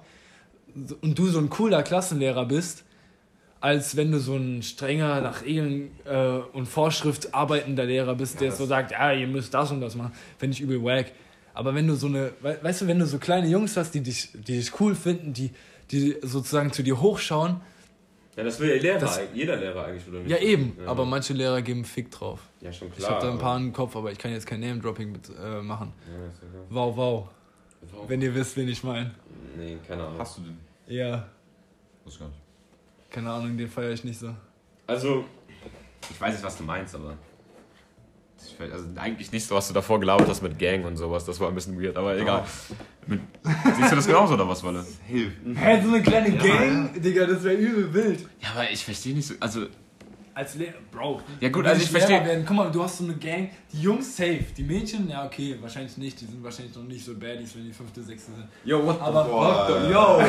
[1.00, 2.84] und du so ein cooler Klassenlehrer bist,
[3.60, 8.52] als wenn du so ein strenger, nach Regeln äh, und Vorschrift arbeitender Lehrer bist, der
[8.52, 10.12] so sagt, ja, ihr müsst das und das machen.
[10.38, 11.06] Finde ich übel wack.
[11.54, 14.00] Aber wenn du so eine, we weißt du, wenn du so kleine Jungs hast, die
[14.00, 15.50] dich, die dich cool finden, die,
[15.90, 17.60] die sozusagen zu dir hochschauen,
[18.36, 20.30] Ja, das will ja Lehrer, Das- jeder Lehrer eigentlich, oder nicht?
[20.30, 20.86] ja eben, Ja.
[20.86, 22.40] aber manche Lehrer geben Fick drauf.
[22.60, 23.10] Ja, schon Ich klar.
[23.16, 25.92] habe da ein paar im Kopf, aber ich kann jetzt kein Name-Dropping äh, machen.
[26.06, 26.64] Ja, ist ja klar.
[26.70, 27.28] Wow, wow.
[27.92, 28.08] Warum?
[28.08, 29.12] Wenn ihr wisst, wen ich meine.
[29.56, 30.18] Nee, keine Ahnung.
[30.20, 30.58] Hast du den?
[30.86, 31.28] Ja,
[32.04, 32.40] Weiß gar nicht.
[33.10, 34.32] keine Ahnung, den feiere ich nicht so.
[34.86, 35.24] Also,
[36.08, 37.16] ich weiß nicht, was du meinst, aber.
[38.46, 41.24] Ich weiß, also eigentlich nicht so, was du davor gelabert hast mit Gang und sowas.
[41.24, 42.44] Das war ein bisschen weird, aber egal.
[43.06, 43.20] Mit,
[43.76, 44.86] siehst du das genauso oder was, Walle?
[45.06, 45.32] Hilf.
[45.54, 47.00] Hä, so eine kleine Gang?
[47.00, 48.20] Digga, das wäre übel wild.
[48.40, 49.34] Ja, aber ich verstehe nicht so.
[49.40, 49.66] Also,
[50.38, 51.20] Als Lehrer, Bro.
[51.40, 53.82] Ja, gut, also ich Lehrer versteh- Werden, guck mal, du hast so eine Gang, die
[53.82, 57.56] Jungs safe, die Mädchen, ja okay, wahrscheinlich nicht, die sind wahrscheinlich noch nicht so baddies,
[57.56, 58.46] wenn die fünfte, sechste sind.
[58.64, 60.20] Yo, what Aber, Boah, yo, yo,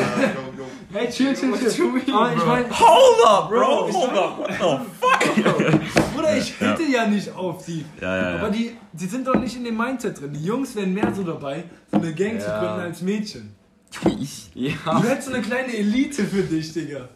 [0.58, 0.64] yo.
[0.92, 2.12] hey, chill, chill, chill.
[2.12, 4.38] Aber ich meine, Hold up, Bro, ich Hold up.
[4.40, 6.12] What the fuck?
[6.16, 7.84] Bruder, ich hitte ja nicht auf die.
[8.00, 10.32] Ja, ja, Aber die, die sind doch nicht in dem Mindset drin.
[10.32, 12.58] Die Jungs wären mehr so dabei, so eine Gang zu Ja.
[12.58, 13.54] gründen als Mädchen.
[14.54, 15.00] Ja.
[15.00, 17.08] Du hättest so eine kleine Elite für dich, Digga.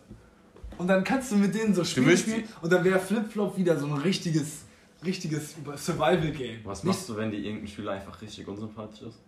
[0.78, 3.78] Und dann kannst du mit denen so Spiele willst- spielen und dann wäre Flipflop wieder
[3.78, 4.62] so ein richtiges,
[5.04, 6.60] richtiges Survival-Game.
[6.64, 9.18] Was Nicht- machst du, wenn die irgendein Schüler einfach richtig unsympathisch ist?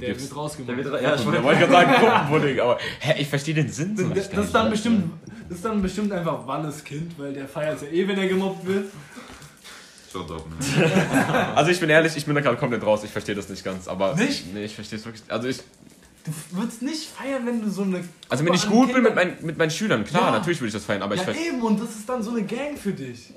[0.00, 0.78] Der wird rausgemacht.
[0.78, 4.08] Der wird, ja, ich wollte gerade sagen, Gruppenpudding, aber hä, ich verstehe den Sinn so
[4.08, 4.36] das, nicht.
[4.36, 5.10] das, ist dann bestimmt,
[5.48, 8.66] das ist dann bestimmt einfach Wannes Kind, weil der feiert ja eh, wenn er gemobbt
[8.66, 8.86] wird.
[11.54, 13.88] Also ich bin ehrlich, ich bin da gerade komplett raus, ich verstehe das nicht ganz,
[13.88, 14.14] aber...
[14.16, 14.52] Nicht?
[14.54, 15.22] Nee, ich verstehe es wirklich...
[15.28, 15.58] Also ich...
[16.50, 18.04] Du würdest nicht feiern, wenn du so eine.
[18.28, 20.30] Also wenn Gruppe ich gut bin mit, mein, mit meinen Schülern, klar, Ja.
[20.32, 21.48] natürlich würde ich das feiern, aber ich Ja, verstehe...
[21.48, 23.32] eben, und das ist dann so eine Gang für dich.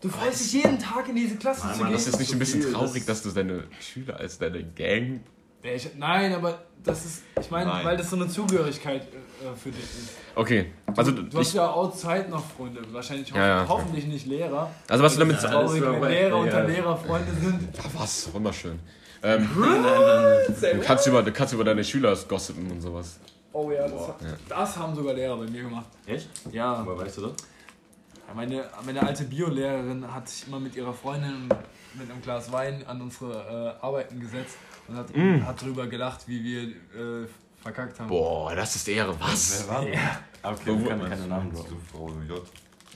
[0.00, 1.96] Du freust dich jeden Tag in diese Klasse Mann, zu Mann, gehen.
[1.98, 5.20] Das ist nicht ein bisschen viel, traurig, das- dass du deine Schüler als deine Gang...
[5.62, 9.70] Ja, ich, nein, aber das ist, ich meine, weil das so eine Zugehörigkeit äh, für
[9.70, 10.10] dich ist.
[10.34, 13.66] Okay, also Du hast ich, ja outside noch Freunde, wahrscheinlich ho Ja, ja.
[13.68, 14.70] hoffentlich nicht Lehrer.
[14.88, 15.54] also was du damit Das sagst...
[15.54, 16.66] traurig, Ja, wenn das Lehrer ja- unter ja.
[16.66, 17.68] Lehrer Freunde sind.
[17.94, 18.32] Was?
[18.32, 18.78] Wunderschön.
[19.22, 20.00] Ähm, Nein, nein,
[20.62, 20.80] nein.
[20.80, 23.18] du, kannst über, du kannst über deine Schüler gossipen und sowas.
[23.52, 24.14] Oh ja, das, Ja.
[24.48, 25.86] das haben sogar Lehrer bei mir gemacht.
[26.06, 26.28] Echt?
[26.52, 27.32] Ja, Aber weißt du das?
[28.34, 31.48] meine, meine alte Biolehrerin hat sich immer mit ihrer Freundin
[31.94, 34.56] mit einem Glas Wein an unsere äh, Arbeiten gesetzt
[34.86, 35.44] und hat, Mm.
[35.44, 36.62] hat darüber gelacht, wie wir
[37.24, 37.26] äh,
[37.60, 38.08] verkackt haben.
[38.08, 39.14] Boah, das ist Ehre.
[39.20, 39.68] Was?
[39.68, 39.98] war das?
[40.60, 41.52] Okay, Wo- wir können keine Namen.
[41.92, 42.40] Frau J.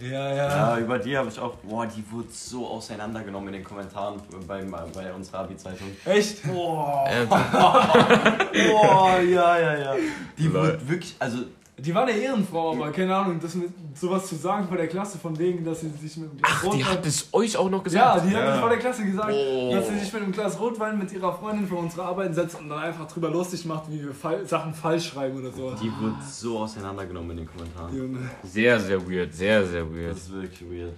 [0.01, 4.21] Ja, Ja, über die habe ich auch, boah, die wurde so auseinandergenommen in den Kommentaren
[4.47, 5.89] bei, bei unserer Abi-Zeitung.
[6.05, 6.43] Echt?
[6.43, 7.07] Boah.
[7.09, 9.97] Ähm, Boah, ja, ja, ja.
[10.37, 10.55] Die Lol.
[10.55, 11.39] wurde wirklich, also,
[11.77, 15.19] Die war eine Ehrenfrau, aber keine Ahnung, das mit sowas zu sagen vor der Klasse,
[15.19, 17.69] von wegen, dass sie sich mit einem Glas ach, die Rotwein- hat es euch auch
[17.69, 18.31] noch Ja, gesagt?
[18.31, 18.51] die hat Ja.
[18.51, 19.73] das vor der Klasse gesagt, Oh.
[19.75, 22.69] dass sie sich mit einem Glas Rotwein mit ihrer Freundin für unsere Arbeiten setzt und
[22.69, 25.75] dann einfach drüber lustig macht, wie wir Fall, Sachen falsch schreiben oder so.
[25.75, 27.97] die wurde so auseinandergenommen in den Kommentaren.
[27.97, 28.31] Junge.
[28.45, 29.35] Sehr, sehr weird.
[29.35, 30.13] Sehr, sehr weird.
[30.13, 30.95] Das ist wirklich weird.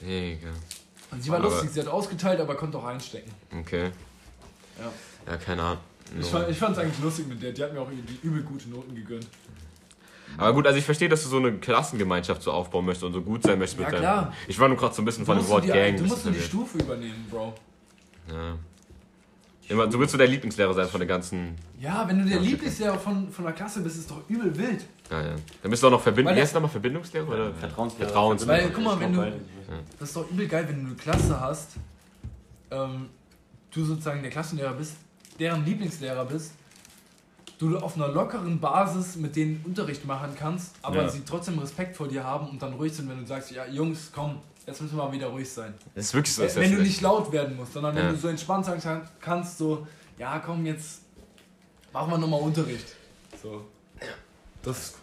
[0.00, 0.48] Digga.
[1.10, 3.32] Und sie war Aber- lustig, sie hat ausgeteilt, aber konnte auch einstecken.
[3.58, 3.90] Okay.
[4.78, 4.92] Ja.
[5.32, 5.78] Ja, keine Ahnung.
[6.20, 8.68] Ich, fand, ich fand's eigentlich lustig mit der, die hat mir auch irgendwie übel gute
[8.70, 9.26] Noten gegönnt.
[10.38, 13.20] Aber gut, also ich verstehe, dass du so eine Klassengemeinschaft so aufbauen möchtest und so
[13.22, 14.00] gut sein möchtest Ja, mit deinem.
[14.02, 14.32] klar.
[14.48, 15.96] Ich war nur gerade so ein bisschen Du von dem Wort die, Gang.
[15.96, 17.54] du musst nur die Stufe übernehmen, Bro.
[18.30, 18.54] Ja.
[19.68, 21.54] Immer, du willst so der Lieblingslehrer sein von der ganzen.
[21.78, 24.84] Ja, wenn du der Ja, Lieblingslehrer von, von der Klasse bist, ist doch übel wild.
[25.10, 25.34] Ja, ja.
[25.62, 26.34] Dann bist du auch noch Verbindung.
[26.34, 27.28] Wie heißt nochmal Verbindungslehrer?
[27.28, 27.54] Oder?
[27.54, 28.10] Vertrauenslehrer.
[28.10, 29.32] Vertrauens- Weil, guck mal, wenn du-
[30.00, 31.76] Das ist doch übel geil, wenn du eine Klasse hast,
[32.72, 33.06] ähm,
[33.70, 34.94] du sozusagen der Klassenlehrer bist,
[35.38, 36.52] deren Lieblingslehrer bist,
[37.60, 41.08] du auf einer lockeren Basis mit denen Unterricht machen kannst, aber Ja.
[41.08, 44.10] sie trotzdem Respekt vor dir haben und dann ruhig sind, wenn du sagst, ja Jungs,
[44.12, 45.74] komm, jetzt müssen wir mal wieder ruhig sein.
[45.94, 46.42] Das ist wirklich so.
[46.42, 48.10] das ist wenn du nicht laut werden musst, sondern wenn Ja.
[48.10, 49.86] du so entspannt sagen kann- kannst, so,
[50.18, 51.02] ja komm, jetzt
[51.92, 52.96] machen wir nochmal Unterricht.
[53.42, 53.64] So.
[54.62, 54.94] Das,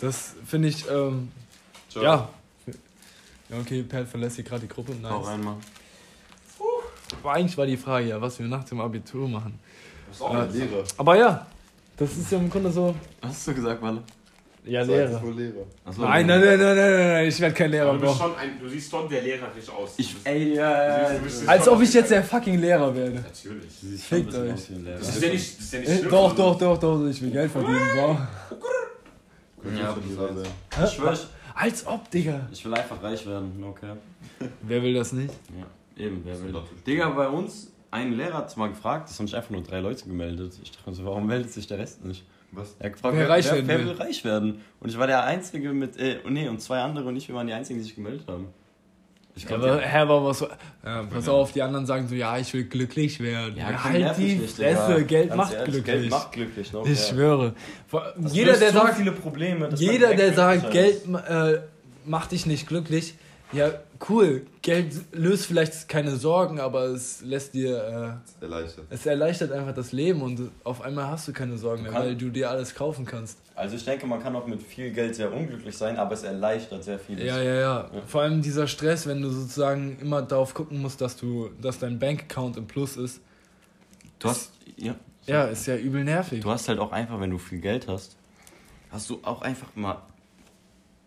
[0.00, 1.30] das finde ich, ähm,
[1.94, 2.28] ja.
[3.48, 4.92] Ja, okay, Per verlässt hier gerade die Gruppe.
[4.94, 5.26] Nice.
[5.26, 5.56] rein, Mann.
[7.20, 9.58] Aber eigentlich war die Frage ja, was wir nach dem Abitur machen.
[10.08, 10.84] Das ist auch ein Lehrer.
[10.96, 11.46] Aber ja,
[11.96, 12.94] das ist ja im Grunde so.
[13.20, 14.02] Was hast du gesagt, Walle?
[14.64, 15.20] Ja, Lehrer.
[15.20, 15.64] Wohl Lehrer.
[15.84, 18.26] Achso, Nein, nein, nein, nein, nein, nein, ich werde kein Lehrer, du, bist Bro.
[18.28, 19.94] schon ein, du siehst schon der lehrerisch aus.
[19.96, 23.16] Ich, ey, ja, ja, Du bist- Als ob ich jetzt der fucking Lehrer werde.
[23.16, 24.00] Natürlich.
[24.00, 24.68] Fickt bisschen euch.
[24.84, 24.98] Lehrer.
[24.98, 26.10] Das ist ja nicht, das ist ja nicht Äh, schlimm.
[26.10, 28.18] doch, doch, doch, doch, ich will Geld verdienen, Bro.
[29.76, 30.52] Ja, aber Lehrer du sein.
[30.84, 31.20] Ich schwör, ich,
[31.54, 32.48] Als ob, Digga.
[32.52, 33.92] ich will einfach reich werden, okay.
[34.62, 35.34] Wer will das nicht?
[35.58, 39.26] Ja, eben, wer will Das Digga, bei uns, ein Lehrer hat mal gefragt, es haben
[39.28, 40.54] sich einfach nur drei Leute gemeldet.
[40.62, 42.24] Ich dachte mir so, warum meldet sich der Rest nicht?
[42.50, 42.74] Was?
[42.78, 43.86] Er hat gefragt, Wer reich werden wer will.
[43.86, 44.60] will reich werden?
[44.80, 47.46] Und ich war der Einzige mit, äh, nee, und zwei andere und ich, wir waren
[47.46, 48.48] die Einzigen, die sich gemeldet haben.
[49.34, 50.40] Ich Ja, glaub, aber, hä, aber was.
[50.84, 53.56] Ja, pass auf, die anderen sagen so, ja, ich will glücklich werden.
[53.56, 54.56] Ja, halt nerv mich die nicht.
[54.56, 55.94] Fresse, Geld Ganz macht ehrlich, glücklich.
[56.00, 56.80] Geld macht glücklich, ne?
[56.84, 57.14] Ich Ja.
[57.14, 57.54] schwöre.
[57.86, 61.60] Vor- Das Jeder, der so sagt, viele Probleme, jeder, der sagt, Geld äh,
[62.04, 63.14] macht dich nicht glücklich,
[63.52, 63.72] ja,
[64.08, 64.46] cool.
[64.62, 68.84] Geld löst vielleicht keine Sorgen, aber es lässt dir, äh, Erleichtert.
[68.90, 72.30] es erleichtert einfach das Leben und auf einmal hast du keine Sorgen mehr, weil du
[72.30, 73.38] dir alles kaufen kannst.
[73.54, 76.84] Also ich denke, man kann auch mit viel Geld sehr unglücklich sein, aber es erleichtert
[76.84, 77.24] sehr vieles.
[77.24, 77.90] Ja, ja, ja.
[78.06, 81.98] Vor allem dieser Stress, wenn du sozusagen immer darauf gucken musst, dass du, dass dein
[81.98, 83.20] Bankaccount im Plus ist.
[84.18, 84.94] Du hast, ja,
[85.26, 86.40] Ja, ist ja übel nervig.
[86.40, 88.16] du hast halt auch einfach, wenn du viel Geld hast,
[88.90, 90.02] hast du auch einfach mal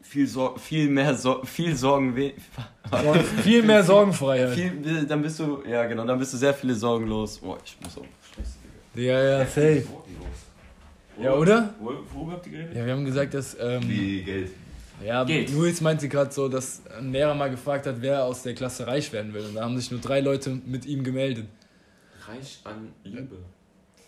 [0.07, 2.15] viel, Sor viel mehr Sor viel Sorgen,
[3.43, 4.53] viel mehr Sorgenfreiheit.
[4.53, 7.37] viel, dann bist du, ja genau, dann bist du sehr viele Sorgen los.
[7.39, 8.05] Boah, ich muss auch.
[8.95, 9.83] Ja, ja, safe.
[11.21, 11.73] Ja, oder?
[11.79, 12.75] Wo, worüber habt ihr geredet?
[12.75, 13.55] Ja, wir haben gesagt, dass.
[13.59, 14.51] Ähm, Wie Geld.
[15.03, 15.51] ja, Geld.
[15.51, 19.11] Luis meinte gerade so, dass ein Lehrer mal gefragt hat, wer aus der Klasse reich
[19.11, 19.45] werden will.
[19.45, 21.47] Und da haben sich nur drei Leute mit ihm gemeldet.
[22.27, 23.37] Reich an Liebe.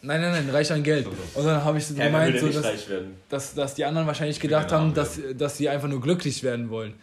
[0.02, 1.08] Nein, nein, nein, reich an Geld.
[1.08, 2.86] Und dann habe ich so gemeint, so, dass,
[3.30, 6.94] dass, dass die anderen wahrscheinlich gedacht haben, dass, dass sie einfach nur glücklich werden wollen.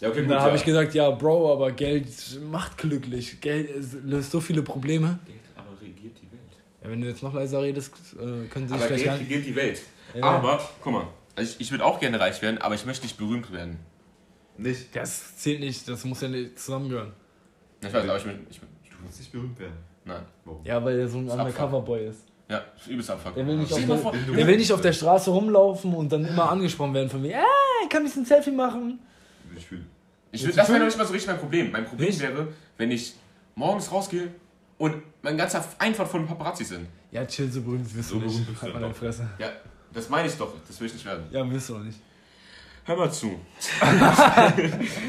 [0.00, 0.34] Ja, okay, Und gut.
[0.34, 0.56] da habe ja.
[0.56, 2.08] ich gesagt, ja, Bro, aber Geld
[2.50, 3.40] macht glücklich.
[3.40, 3.70] Geld
[4.04, 5.18] löst so viele Probleme.
[5.26, 6.40] Geld aber regiert die Welt.
[6.82, 9.30] Ja, wenn du jetzt noch leiser redest, äh, können sie Aber sich vielleicht gar Geld
[9.30, 9.82] regiert die Welt.
[10.14, 10.22] Ja.
[10.22, 13.16] Aber, guck mal, also ich, ich würde auch gerne reich werden, aber ich möchte nicht
[13.16, 13.78] berühmt werden.
[14.56, 14.94] Nicht.
[14.94, 17.12] Das zählt nicht, das muss ja nicht zusammengehören.
[17.80, 18.46] Ich weiß, aber ich bin.
[18.50, 18.68] Ich bin
[19.04, 19.76] Du willst nicht berühmt werden.
[20.04, 20.22] Nein.
[20.44, 20.64] Warum?
[20.64, 22.24] Ja, weil er so ein Undercover-Boy ist.
[22.48, 23.34] Ja, übelst Abfuck.
[23.34, 26.50] Der will, nicht auf vor, der will nicht auf der Straße rumlaufen und dann immer
[26.50, 27.32] angesprochen werden von mir.
[27.36, 28.98] Äh, kann ich ein Selfie machen?
[29.56, 29.86] Ich fühlen.
[30.30, 31.70] Ich will, das wäre noch nicht mal so richtig mein Problem.
[31.72, 32.20] Mein Problem Nicht?
[32.20, 33.14] wäre, wenn ich
[33.54, 34.28] morgens rausgehe
[34.78, 36.86] und mein ganzer Einfahrt von Paparazzi sind.
[37.12, 38.32] Ja, chill, so berühmt wirst So du nicht.
[38.32, 39.28] berühmt bist du Halt mal deine Fresse.
[39.38, 39.48] Ja,
[39.92, 40.52] das meine ich doch.
[40.66, 41.24] Das will ich nicht werden.
[41.30, 41.98] Ja, wirst du auch nicht.
[42.86, 43.26] Hör mal zu.
[43.80, 44.52] nein,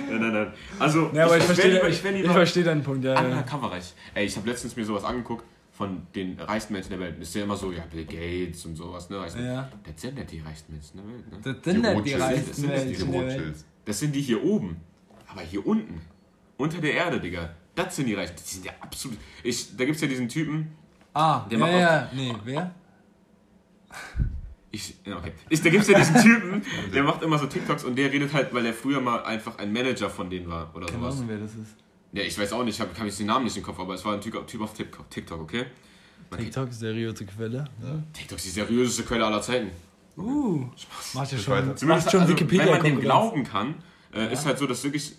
[0.09, 0.53] nein, nein.
[0.79, 3.19] Also, Ja, aber ich, wär verstehe lieber- ich, ich lieber verstehe deinen Punkt, ja.
[3.19, 3.93] undercover-reich.
[4.13, 7.15] Ey, ich habe letztens mir sowas angeguckt von den reichsten Menschen der Welt.
[7.19, 9.19] Das ist ja immer so, ja, Bill Gates und sowas, ne?
[9.19, 9.45] Reichsten.
[9.45, 9.69] Ja.
[9.83, 11.53] Das sind ja die reichsten Menschen der Welt, ne?
[11.53, 13.55] Das sind ja die reichsten Das sind die Menschen der Welt.
[13.83, 14.77] Das sind die hier oben.
[15.27, 15.99] Aber hier unten,
[16.55, 18.35] unter der Erde, Digga, das sind die Reichen.
[18.37, 19.17] Die sind ja absolut.
[19.43, 20.71] Ich, da gibt's ja diesen Typen.
[21.13, 22.71] Ah, Der ja, macht ja, nee, wer?
[24.75, 25.31] Ich, ja, okay.
[25.49, 26.61] Ich, da gibt's ja diesen Typen,
[26.93, 29.71] der macht immer so TikToks und der redet halt, weil er früher mal einfach ein
[29.71, 31.15] Manager von denen war oder Keine sowas.
[31.15, 31.75] Ahnung, wer das ist.
[32.11, 34.13] Ja, ich weiß auch nicht, ich habe den Namen nicht im Kopf, aber es war
[34.13, 35.65] ein Typ, typ auf TikTok, TikTok, okay?
[36.29, 37.65] Man- TikTok, seriöse Quelle.
[38.11, 39.71] TikTok ist die seriöseste Quelle aller Zeiten.
[40.17, 40.65] Uh,
[41.13, 43.75] macht ja schon, Zumindest macht schon also, Wikipedia wenn man dem glauben kann,
[44.13, 45.13] äh, ist halt so, dass wirklich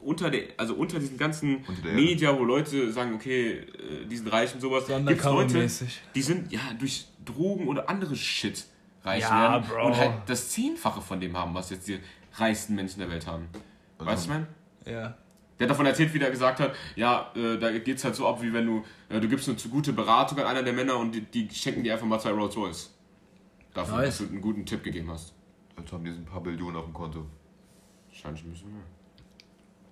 [0.00, 1.64] unter der, also unter diesen ganzen.
[1.94, 5.68] Media, wo Leute sagen, okay, äh, die sind reich und sowas, So gibt's Leute,
[6.14, 8.64] die sind ja durch Drogen oder andere Shit
[9.04, 9.86] reich Ja, werden Bro.
[9.86, 11.98] und halt das Zehnfache von dem haben, was jetzt die
[12.34, 13.48] reichsten Menschen der Welt haben.
[13.98, 14.46] Und Weißt du, was ich meine?
[14.86, 15.14] Ja.
[15.58, 18.42] Der hat davon erzählt, wie der gesagt hat, ja, äh, da geht's halt so ab,
[18.42, 21.12] wie wenn du, äh, du gibst eine zu gute Beratung an einer der Männer und
[21.12, 22.90] die, die schenken dir einfach mal zwei Rolls Royce.
[23.74, 24.06] Dafür, Nice.
[24.06, 25.34] dass du einen guten Tipp gegeben hast.
[25.78, 27.24] Jetzt haben die so ein paar Billionen auf dem Konto.
[28.08, 28.82] Wahrscheinlich ein bisschen mehr.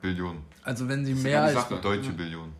[0.00, 0.42] Billionen.
[0.64, 1.54] Also wenn sie mehr als...
[1.54, 1.76] Sache.
[1.76, 2.52] Deutsche Billionen.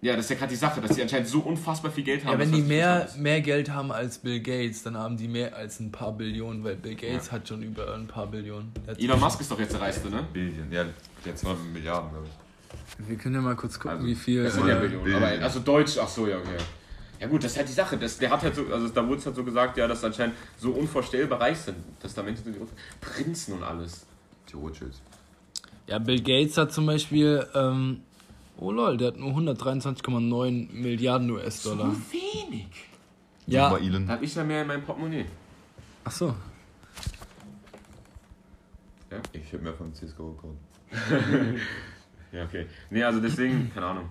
[0.00, 2.32] Ja, das ist ja gerade die Sache, dass die anscheinend so unfassbar viel Geld haben.
[2.32, 5.80] Ja, wenn die mehr, mehr Geld haben als Bill Gates, dann haben die mehr als
[5.80, 8.70] ein paar Billionen, weil Bill Gates hat schon über ein paar Billionen.
[8.96, 10.24] Elon Musk ist doch jetzt der Reichste, ne?
[10.32, 10.70] Billionen.
[10.70, 10.84] Ja,
[11.24, 13.08] jetzt mal Milliarden, glaube ich.
[13.08, 14.44] Wir können ja mal kurz gucken, Also, wie viel...
[14.44, 15.04] Das sind ja Billionen.
[15.04, 15.32] Billionen.
[15.32, 16.58] Aber, also Deutsch, ach so, ja, okay.
[17.20, 17.96] Ja gut, das ist halt die Sache.
[17.96, 20.36] Das, der hat halt so, also da wurde es halt so gesagt, ja, dass anscheinend
[20.56, 21.76] so unvorstellbar reich sind.
[22.00, 22.64] Dass da Menschen sind, die
[23.00, 24.06] Prinzen und alles.
[24.48, 25.00] Die Rothschilds.
[25.88, 28.02] Ja, Bill Gates hat zum Beispiel, ähm,
[28.58, 31.94] oh lol, der hat nur 123,9 Milliarden US-Dollar.
[32.10, 32.66] wenig.
[33.46, 34.06] Ja, Mal Elon.
[34.06, 35.24] Da habe ich ja mehr in meinem Portemonnaie.
[36.04, 36.34] ach so.
[39.32, 40.58] Ich hätte mehr von CSGO gekauft.
[42.30, 42.66] Ja, okay.
[42.90, 44.10] Nee, also deswegen, keine Ahnung.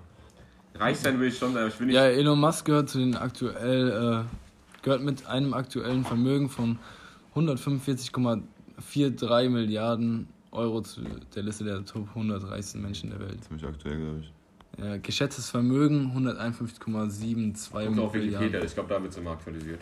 [0.73, 1.95] Reich sein will ich schon aber ich will nicht.
[1.95, 6.79] Ja, Elon Musk gehört zu den aktuell, äh, gehört mit einem aktuellen Vermögen von
[7.35, 11.01] 145,43 Milliarden Euro zu
[11.35, 13.43] der Liste der Top 100 reichsten Menschen der Welt.
[13.43, 14.31] Ziemlich aktuell, glaube ich.
[14.77, 18.67] Ja, geschätztes Vermögen 151,72 Guck auf Wikipedia, Milliarden.
[18.67, 19.79] ich glaube, da wird es immer aktualisiert.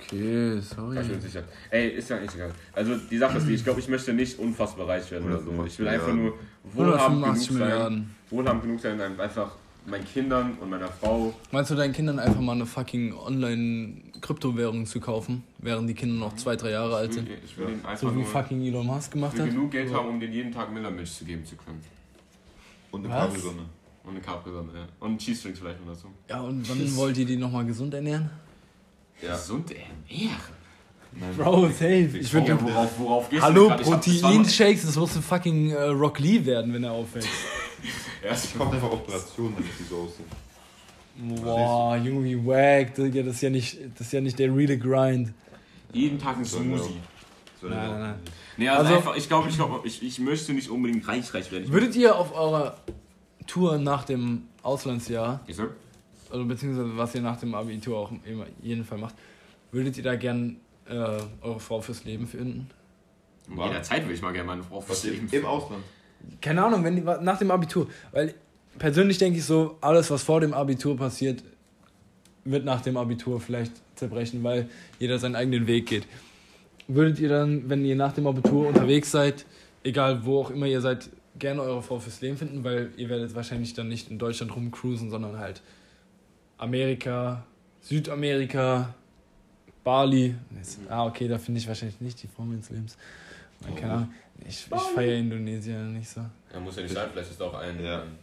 [0.00, 0.96] Okay, sorry.
[0.96, 1.42] War ich mir sicher.
[1.70, 2.52] Ey, ist ja nicht egal.
[2.72, 5.64] Also die Sache ist die, ich glaube, ich möchte nicht unfassbar reich werden oder so.
[5.66, 6.34] Ich will einfach nur
[6.64, 7.58] wohlhabend genug 185 sein.
[7.68, 8.14] Milliarden.
[8.30, 9.50] Wohlhabend genug sein, einfach
[9.86, 11.34] meinen Kindern und meiner Frau.
[11.50, 16.36] Meinst du deinen Kindern einfach mal eine fucking Online-Kryptowährung zu kaufen, während die Kinder noch
[16.36, 17.44] zwei, drei Jahre alt Ich will, sind?
[17.44, 19.50] ich will ihnen einfach So wie fucking Elon Musk gemacht will hat?
[19.50, 21.80] genug Geld haben, um denen jeden Tag Millermilch zu geben zu können.
[22.90, 23.14] Und eine?
[23.14, 23.62] Kabelsonne.
[24.04, 24.86] Und eine Capri-Sonne, ja.
[25.00, 26.08] Und Cheese-Strings vielleicht noch dazu.
[26.28, 28.30] Ja, und wann wollt ihr die nochmal gesund ernähren?
[29.22, 29.32] Ja.
[29.32, 30.36] Gesund ernähren.
[31.36, 32.18] Bro, safe.
[32.18, 33.72] Ich würde Ja, worauf, worauf gehst Hallo?
[33.74, 37.28] Ich Proteinshakes, das muss ein fucking äh, Rock Lee werden, wenn er aufwächst.
[38.22, 41.42] Erst Ich kommt einfach Operationen, damit die so aussehen.
[41.42, 42.94] Boah, Junge, wie wack.
[42.94, 45.32] Das ist ja nicht, das ist ja nicht der reale Grind.
[45.92, 47.00] jeden Tag ein Smoothie.
[47.60, 48.14] So Nein, nein, nein.
[48.56, 51.50] Nee, also, Also- einfach, ich glaube, ich, glaub, ich, ich möchte nicht unbedingt reich, reich
[51.50, 51.64] werden.
[51.64, 52.76] Ich Würdet ihr auf eurer
[53.48, 55.70] Tour nach dem Auslandsjahr, sag,
[56.30, 59.16] also beziehungsweise was ihr nach dem Abitur auch immer jeden Fall macht,
[59.72, 60.56] würdet ihr da gern
[60.88, 62.70] äh, eure Frau fürs Leben finden?
[63.50, 65.40] um jederzeit würde ich mal gerne meine Frau Was im, verstehen.
[65.40, 65.82] im Ausland.
[66.40, 67.88] Keine Ahnung, wenn die, nach dem Abitur.
[68.12, 68.34] Weil
[68.78, 71.42] persönlich denke ich so, alles, was vor dem Abitur passiert,
[72.44, 76.06] wird nach dem Abitur vielleicht zerbrechen, weil jeder seinen eigenen Weg geht.
[76.86, 79.44] Würdet ihr dann, wenn ihr nach dem Abitur unterwegs seid,
[79.82, 81.08] egal wo auch immer ihr seid,
[81.38, 85.10] gerne eure Frau fürs Leben finden, weil ihr werdet wahrscheinlich dann nicht in Deutschland rumcruisen,
[85.10, 85.60] sondern halt
[86.58, 87.44] Amerika,
[87.80, 88.94] Südamerika,
[89.84, 90.34] Bali.
[90.56, 92.96] Jetzt- Ah, okay, da finde ich wahrscheinlich nicht die Frau meines Lebens.
[93.76, 94.14] Keine Ahnung.
[94.46, 96.20] Ich, ich feiere Indonesien nicht so.
[96.52, 98.02] Ja, muss ja nicht sein, vielleicht ist da auch ein, Ja.
[98.02, 98.18] ein.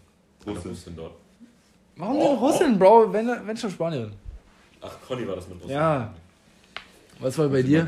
[0.47, 1.13] Russin dort.
[1.97, 3.11] Warum denn Russen, Bro?
[3.11, 4.11] Wenn, wenn schon Spanien.
[4.81, 5.71] Ach, Conny war das mit Russen.
[5.71, 6.13] Ja.
[7.19, 7.85] Was war bei dir?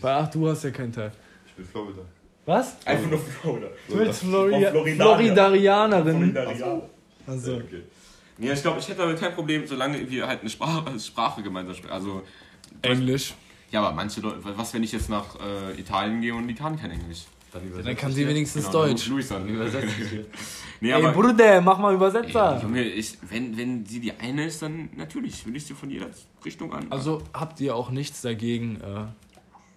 [0.00, 1.12] Bei, ach, du hast ja keinen Teil.
[1.46, 2.00] Ich bin Florida.
[2.46, 2.76] Was?
[2.86, 3.66] Einfach nur Florida.
[3.88, 5.04] Du bist das- Flori Auf Floridania.
[5.16, 6.32] Floridarianerin.
[6.32, 6.82] Florida.
[7.26, 7.82] Also, Okay.
[8.38, 11.74] Nee, ich glaube, ich hätte damit kein Problem, solange wir halt eine Sprache, Sprache gemeinsam
[11.74, 11.92] sprechen.
[11.92, 12.22] Also,
[12.82, 13.34] Englisch.
[13.70, 16.78] ja, aber manche Leute, was, wenn ich jetzt nach äh, Italien gehe und die kann
[16.80, 17.24] kein Englisch?
[17.52, 19.08] Dann, Dann kann sie wenigstens Genau, Deutsch.
[19.08, 19.46] Luis dann.
[19.48, 19.88] Übersetzt.
[20.82, 22.58] Nee, Ey, aber, Bruder, mach mal Ey, Übersetzer.
[22.62, 26.06] Junge, ich, wenn, wenn sie die eine ist, dann natürlich will ich sie von jeder
[26.42, 26.86] Richtung an.
[26.88, 29.04] Also, habt ihr auch nichts dagegen, äh,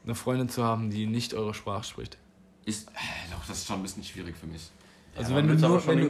[0.06, 2.18] eine Freundin zu haben, die nicht eure Sprache spricht?
[2.66, 2.92] Ist, äh,
[3.32, 4.70] doch, das ist schon ein bisschen schwierig für mich.
[5.16, 6.10] Also, Ja, wenn, du nur, wenn, du,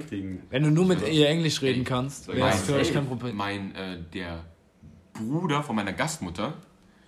[0.50, 1.08] wenn du nur mit Ja.
[1.08, 3.36] ihr Englisch reden Ey, kannst, wäre es für euch kein Problem.
[3.36, 4.46] Mein, äh, der
[5.14, 6.54] Bruder von meiner Gastmutter,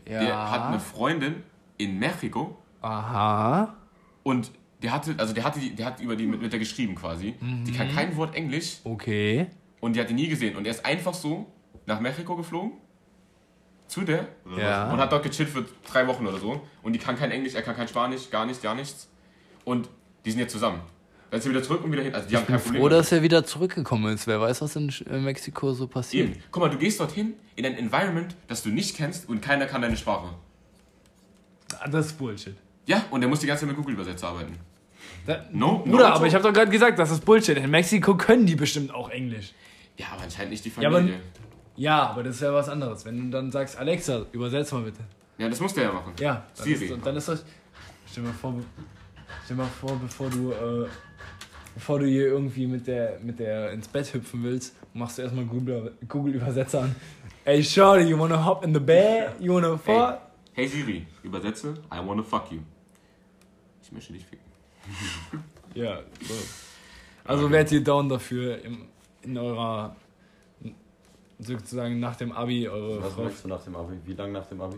[0.08, 0.20] Ja.
[0.20, 1.44] der hat eine Freundin
[1.78, 3.76] in Mexiko Aha.
[4.24, 4.52] und
[4.84, 7.34] der hatte, also der hatte die, der hat über die mit, mit der geschrieben quasi.
[7.66, 9.48] Die kann kein Wort Englisch Okay.
[9.80, 10.56] und die hat die nie gesehen.
[10.58, 11.52] Und er ist einfach so
[11.86, 12.74] nach Mexiko geflogen
[13.88, 14.28] zu der
[14.58, 14.92] Ja.
[14.92, 16.62] und hat dort gechillt für drei Wochen oder so.
[16.84, 19.10] Und die kann kein Englisch, er kann kein Spanisch, gar nichts, gar nichts.
[19.66, 19.90] Und
[20.24, 20.80] die sind jetzt zusammen.
[21.32, 22.14] Dann ist sie wieder zurück und wieder hin.
[22.16, 22.82] Also die haben kein Problem.
[22.82, 24.26] Froh, dass er wieder zurückgekommen ist.
[24.28, 26.30] Wer weiß, was in äh, Mexiko so passiert.
[26.30, 26.44] Eben.
[26.52, 29.82] Guck mal, du gehst dorthin in ein Environment, das du nicht kennst und keiner kann
[29.82, 30.30] deine Sprache.
[31.80, 32.56] Ah, Das ist Bullshit.
[32.86, 34.54] Ja, und der muss die ganze Zeit mit Google-Übersetzer arbeiten.
[35.26, 36.26] Da, No, Bruder, no, aber so.
[36.26, 37.58] ich habe doch gerade gesagt, das ist Bullshit.
[37.58, 39.54] In Mexiko können die bestimmt auch Englisch.
[39.98, 41.20] Ja, aber anscheinend nicht die Ja, aber- Familie.
[41.78, 43.04] Ja, aber das ist ja was anderes.
[43.06, 45.00] Wenn du dann sagst, Alexa, übersetz mal bitte.
[45.38, 46.14] Ja, das muss der ja machen.
[46.20, 46.86] Ja, dann Siri.
[46.86, 47.44] Ist, und dann ist das.
[48.10, 48.54] Stell dir mal vor,
[49.44, 50.88] stell dir mal vor bevor du, äh,
[51.74, 55.46] bevor du hier irgendwie mit der, mit der ins Bett hüpfen willst, machst du erstmal
[55.46, 56.96] Google, Google Übersetzer an.
[57.46, 59.32] Ey, Shorty, you wanna hop in the bed?
[59.40, 60.20] You wanna fuck?
[60.54, 62.60] Hey Siri, übersetze, I wanna fuck you.
[63.84, 64.46] Ich möchte dich ficken.
[65.76, 66.34] Ja, so.
[67.26, 68.88] Also wärt ihr down dafür, im,
[69.24, 69.94] in eurer,
[71.38, 73.24] sozusagen nach dem Abi, eure Was Frau.
[73.24, 73.96] möchtest du nach dem Abi?
[74.06, 74.78] Wie lange nach dem Abi?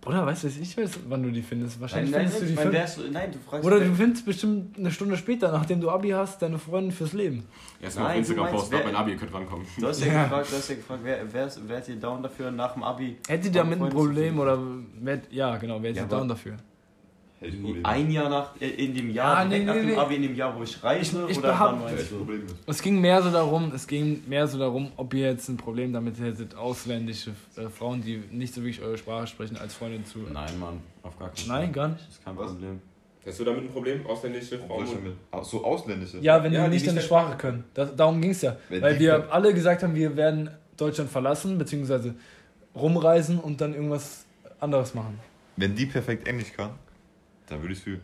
[0.00, 1.78] Bruder, weißt du, ich weiß, wann du die findest.
[1.78, 4.78] Wahrscheinlich nein, findest du die nein, ist, nein, du fragst Oder wer- du findest bestimmt
[4.78, 7.44] eine Stunde später, nachdem du Abi hast, deine Freundin fürs Leben.
[7.82, 9.66] Erstmal auf Nein, du Instagram posten, wer- mein Abi, ihr könnt rankommen.
[9.78, 10.22] Du hast ja, Ja.
[10.24, 12.82] gefragt, du hast ja gefragt, wer, wer, ist, wer ist ihr down dafür nach dem
[12.82, 13.18] Abi?
[13.28, 14.58] Hättet ihr damit ein Problem oder
[15.00, 16.56] wärt, ja genau, wärt Ja, ihr down dafür?
[17.40, 17.88] Hätte ich Probleme.
[17.88, 19.96] Ein Jahr nach, äh, in dem Jahr, Ah, nee, direkt nach nee, dem nee.
[19.96, 21.24] Abi, in dem Jahr, wo ich reise?
[21.24, 22.18] Ich- ich oder wann meinst ich du?
[22.18, 22.44] Probleme.
[22.66, 25.90] Es ging mehr so darum, es ging mehr so darum, ob ihr jetzt ein Problem
[25.92, 30.18] damit hättet, ausländische äh, Frauen, die nicht so wirklich eure Sprache sprechen, als Freundin zu.
[30.30, 31.72] Nein, Mann, auf gar keinen Nein, Fall.
[31.72, 32.00] gar nicht.
[32.06, 32.46] Das ist kein Was?
[32.52, 32.80] Problem.
[33.26, 34.86] Hast du damit ein Problem, ausländische Frauen?
[35.30, 36.18] Ach, so ausländische?
[36.20, 37.64] Ja, wenn Ja, die nicht deine Sprache können.
[37.74, 38.56] Das, darum ging es ja.
[38.68, 39.30] Wenn Weil wir können.
[39.30, 42.14] alle gesagt haben, wir werden Deutschland verlassen, beziehungsweise
[42.74, 44.24] rumreisen und dann irgendwas
[44.58, 45.18] anderes machen.
[45.56, 46.70] Wenn die perfekt Englisch kann,
[47.50, 48.00] dann würde ich es fühlen.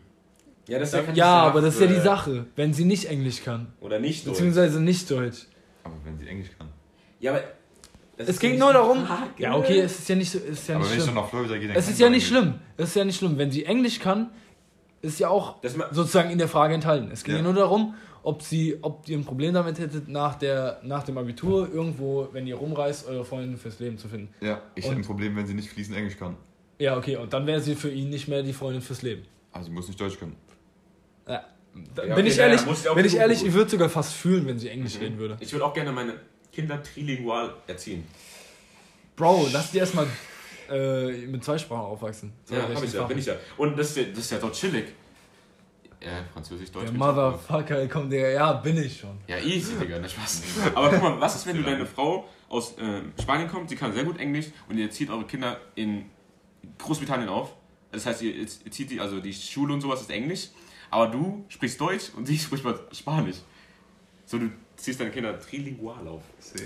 [0.67, 3.99] Ja, das Ja, aber das ist ja die Sache, wenn sie nicht Englisch kann, Oder
[3.99, 4.33] nicht Deutsch.
[4.33, 5.47] beziehungsweise nicht Deutsch.
[5.83, 6.67] Aber wenn sie Englisch kann.
[7.21, 7.41] Ja, aber.
[8.17, 9.05] das Es ist ging nur darum.
[9.05, 9.29] Frage.
[9.37, 11.15] Ja, okay, es ist ja nicht so, es ist ja aber nicht wenn ich schlimm.
[11.15, 12.55] nach Florida gehe, dann Es ist ja nicht schlimm.
[12.75, 13.37] Es ist ja nicht schlimm.
[13.37, 14.29] Wenn sie Englisch kann,
[15.01, 15.55] ist ja auch
[15.91, 17.09] sozusagen in der Frage enthalten.
[17.11, 17.43] Es ging ja, Ja.
[17.45, 21.69] nur darum, ob sie, ob ihr ein Problem damit hättet, nach, der, nach dem Abitur
[21.73, 24.33] irgendwo, wenn ihr rumreist, eure Freundin fürs Leben zu finden.
[24.41, 26.35] Ja, ich Und- hätte ein Problem, wenn sie nicht fließend Englisch kann.
[26.79, 29.21] Ja, okay, und dann wäre sie für ihn nicht mehr die Freundin fürs Leben.
[29.51, 30.35] Also sie muss nicht Deutsch können.
[31.27, 31.43] Ja.
[31.95, 34.47] Da, Ja, bin okay, ich ehrlich, ja bin ich ehrlich, ich würde sogar fast fühlen,
[34.47, 35.37] wenn sie Englisch reden würde.
[35.39, 36.19] Ich würde auch gerne meine
[36.51, 38.07] Kinder trilingual erziehen.
[39.15, 40.07] Bro, lass die erstmal
[40.69, 42.33] äh, mit zwei Sprachen aufwachsen.
[42.45, 43.35] Zwei Ja, hab ich ja, bin ich ja.
[43.57, 44.87] Und das ist ja, das ist ja dort chillig.
[46.01, 46.85] Ja, Französisch, Deutsch.
[46.85, 46.93] Der.
[46.93, 49.17] Motherfucker kommt der, ja, bin ich schon.
[49.27, 50.43] Ja, easy, Digga, ne Spaß.
[50.75, 53.93] Aber guck mal, was ist, wenn du deine Frau aus äh, Spanien kommt, sie kann
[53.93, 56.05] sehr gut Englisch und ihr zieht eure Kinder in
[56.77, 57.53] Großbritannien auf?
[57.97, 60.49] Das heißt, ihr, ihr zieht die, also die Schule und sowas ist Englisch,
[60.91, 63.37] aber du sprichst Deutsch und sie spricht mal Spanisch.
[64.25, 66.21] So, du ziehst deine Kinder trilingual auf.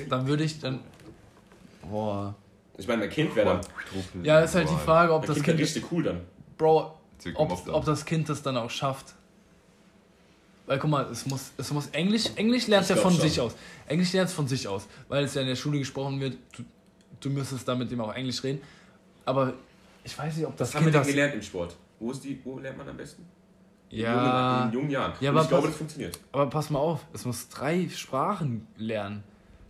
[0.10, 0.80] Dann würde ich dann.
[1.90, 2.36] Boah.
[2.78, 5.60] Ich meine, mein Kind wäre dann, Ja, ist halt die Frage, ob das Kind Kind.
[5.60, 6.22] richtig cool dann.
[6.58, 6.98] Bro,
[7.36, 9.14] ob, ob das Kind das dann auch schafft.
[10.66, 13.22] Weil guck mal, es muss, es muss Englisch, Englisch lernt ja von schon.
[13.22, 13.56] sich aus.
[13.88, 16.64] Englisch lernt von sich aus, weil es ja in der Schule gesprochen wird, du,
[17.20, 18.62] du müsstest da mit dem auch Englisch reden.
[19.26, 19.54] Aber
[20.04, 21.08] ich weiß nicht, ob das Was haben wir Kind denn das.
[21.08, 21.76] gelernt im Sport?
[22.00, 23.26] Wo, ist die, wo lernt man am besten?
[23.90, 25.14] In Ja, jungen, in jungen Jahren.
[25.20, 26.20] Ja, aber ich glaube, pass- das funktioniert.
[26.32, 29.24] aber pass mal auf, es muss drei Sprachen lernen: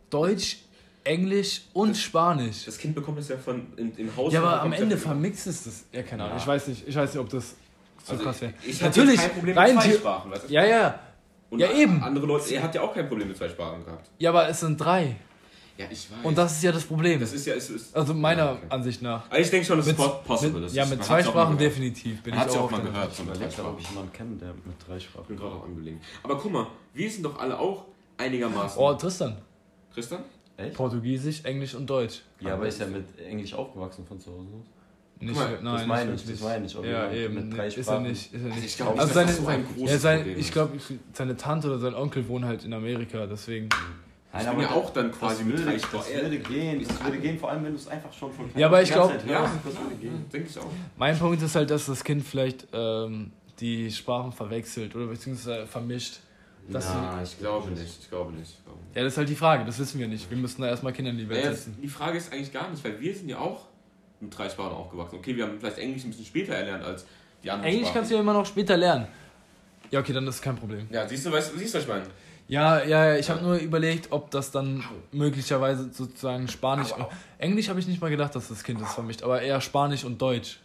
[0.10, 0.58] Deutsch,
[1.04, 2.66] Englisch und Spanisch.
[2.66, 4.32] Das Kind bekommt es ja von im, im Haus.
[4.32, 5.84] Ja, aber am Ende ja- vermixt es das.
[5.92, 6.38] Ja, keine Ahnung.
[6.38, 6.42] Ja.
[6.44, 7.56] Ich weiß nicht, ich weiß nicht, ob das
[8.04, 8.54] so Also, krass wäre.
[8.66, 10.32] Ich habe Natürlich, kein Problem rein mit zwei Sprachen.
[10.50, 11.00] Ja, ja.
[11.50, 12.02] Und ja, eben.
[12.04, 14.10] Andere Leute, er hat ja auch kein Problem mit zwei Sprachen gehabt.
[14.20, 15.16] Ja, aber es sind drei.
[15.82, 16.18] Ja, ich weiß.
[16.24, 17.20] Und das ist ja das Problem.
[17.20, 17.54] das ist ja.
[17.56, 18.66] Es ist, also meiner Ja, okay.
[18.70, 19.26] Ansicht nach.
[19.30, 20.60] Aber ich denke schon, das ist Mit- po- possible.
[20.60, 22.22] Mit, das ja, ist, mit zwei Sprachen definitiv.
[22.24, 23.12] Bin Man hat ich es ja auch auch mal gehört.
[23.14, 23.82] Ich mit drei überlege gerade, ob Sprachen.
[23.82, 25.26] ich jemanden kenne, der mit drei Ich Sprachen.
[25.28, 26.02] bin gerade auch angelegen.
[26.24, 27.86] Aber guck mal, wir sind doch alle auch
[28.18, 28.82] einigermaßen.
[28.82, 29.38] Oh, Tristan.
[29.94, 30.24] Tristan?
[30.58, 30.74] Echt?
[30.76, 32.22] Portugiesisch, Englisch und Deutsch.
[32.40, 34.66] Ja, aber ist ja mit Englisch aufgewachsen von zu Hause aus.
[35.24, 36.74] Nicht, mal, nein, das meine nicht ich, das meine ich.
[36.74, 37.36] Ja, eben.
[37.36, 38.34] mit drei Ist er Sprachen- nicht.
[38.34, 38.66] Ist er nicht.
[38.66, 40.52] Ich glaube nicht, Also dass seine, das so ein großes ja, sein, Problem ich ist.
[40.54, 40.80] glaube,
[41.14, 43.70] seine Tante oder sein Onkel wohnen halt in Amerika, deswegen.
[44.40, 47.18] Ich bin ja auch dann quasi das mit würde, drei das würde gehen, das würde
[47.18, 49.22] gehen, vor allem wenn du es einfach schon von Ja, aber ich die ganze glaub-
[49.22, 50.26] Zeit Ja, das würde gehen.
[50.32, 50.66] denke ich auch.
[50.98, 56.20] Mein Punkt ist halt, dass das Kind vielleicht ähm, die Sprachen verwechselt oder beziehungsweise vermischt.
[56.70, 58.52] Das Na, Ich glaube nicht, ich glaube nicht.
[58.58, 58.96] Ich glaube nicht.
[58.96, 60.30] Ja, das ist halt die Frage, das wissen wir nicht.
[60.30, 61.78] Wir müssen da erstmal Kinder in die Welt Naja, setzen.
[61.82, 63.66] die Frage ist eigentlich gar nicht, weil wir sind ja auch
[64.22, 65.16] mit drei Sprachen aufgewachsen.
[65.18, 67.06] Okay, wir haben vielleicht Englisch ein bisschen später erlernt als
[67.44, 67.96] die anderen Englisch Sprachen.
[67.96, 69.08] kannst du ja immer noch später lernen.
[69.90, 70.88] Ja, okay, dann ist es kein Problem.
[70.90, 72.06] Ja, siehst du, weißt, siehst du, was ich meine?
[72.52, 74.84] Ja, ja, ja, ich habe nur überlegt, ob das dann
[75.14, 76.90] möglicherweise sozusagen Spanisch.
[77.38, 80.22] Englisch habe ich nicht mal gedacht, dass das Kind das vermischt, aber eher Spanisch und
[80.22, 80.60] Deutsch.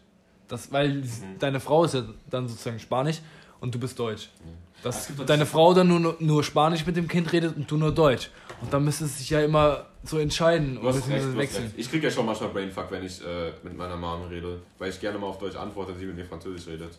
[0.48, 1.06] Das, weil Mhm.
[1.38, 3.18] deine Frau ist ja dann sozusagen Spanisch
[3.60, 4.30] und du bist Deutsch.
[4.78, 7.70] Es Dass gibt doch- deine Frau dann nur, nur Spanisch mit dem Kind redet und
[7.70, 8.30] du nur Deutsch.
[8.60, 11.72] Und dann müsste es sich ja immer so entscheiden hast recht, wechseln.
[11.76, 15.00] Ich krieg ja schon manchmal Brainfuck, wenn ich äh, mit meiner Mom rede, weil ich
[15.00, 16.98] gerne mal auf Deutsch antworte und sie mit mir Französisch redet.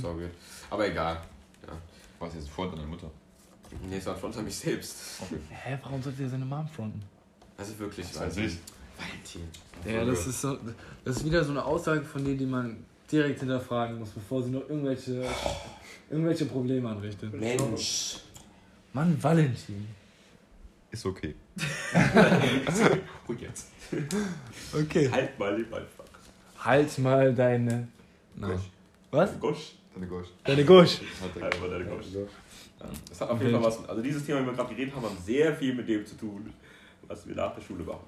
[0.00, 0.26] Sorry.
[0.70, 1.18] Aber egal.
[2.18, 3.10] Was jetzt vor deiner Mutter?
[3.88, 4.96] Nee, es war von mich selbst.
[5.50, 7.02] Hä, warum sollte er seine Mom fronten?
[7.56, 8.58] Also wirklich, Das weiß ich.
[8.98, 9.42] Valentin.
[9.84, 10.58] Ja, das ist so,
[11.04, 14.50] das ist wieder so eine Aussage von denen, die man direkt hinterfragen muss, bevor sie
[14.50, 15.24] noch irgendwelche,
[16.10, 17.32] irgendwelche Probleme anrichtet.
[17.32, 18.18] Mensch.
[18.92, 19.86] Mann, Valentin.
[20.90, 21.34] Ist okay.
[23.26, 23.68] Und jetzt.
[24.72, 25.10] Okay.
[25.10, 26.06] Halt mal den Ballfuck.
[26.58, 27.88] Halt mal deine.
[28.40, 28.60] Gosch.
[29.10, 29.38] Was?
[29.38, 29.74] Gosch.
[30.44, 31.00] Deine Gosch.
[31.34, 32.06] Deine mal deine Gosch.
[32.14, 33.88] Ja, Das hat auf jeden Fall was.
[33.88, 36.52] Also dieses Thema, wie wir gerade geredet haben, hat sehr viel mit dem zu tun,
[37.06, 38.06] was wir nach der Schule machen.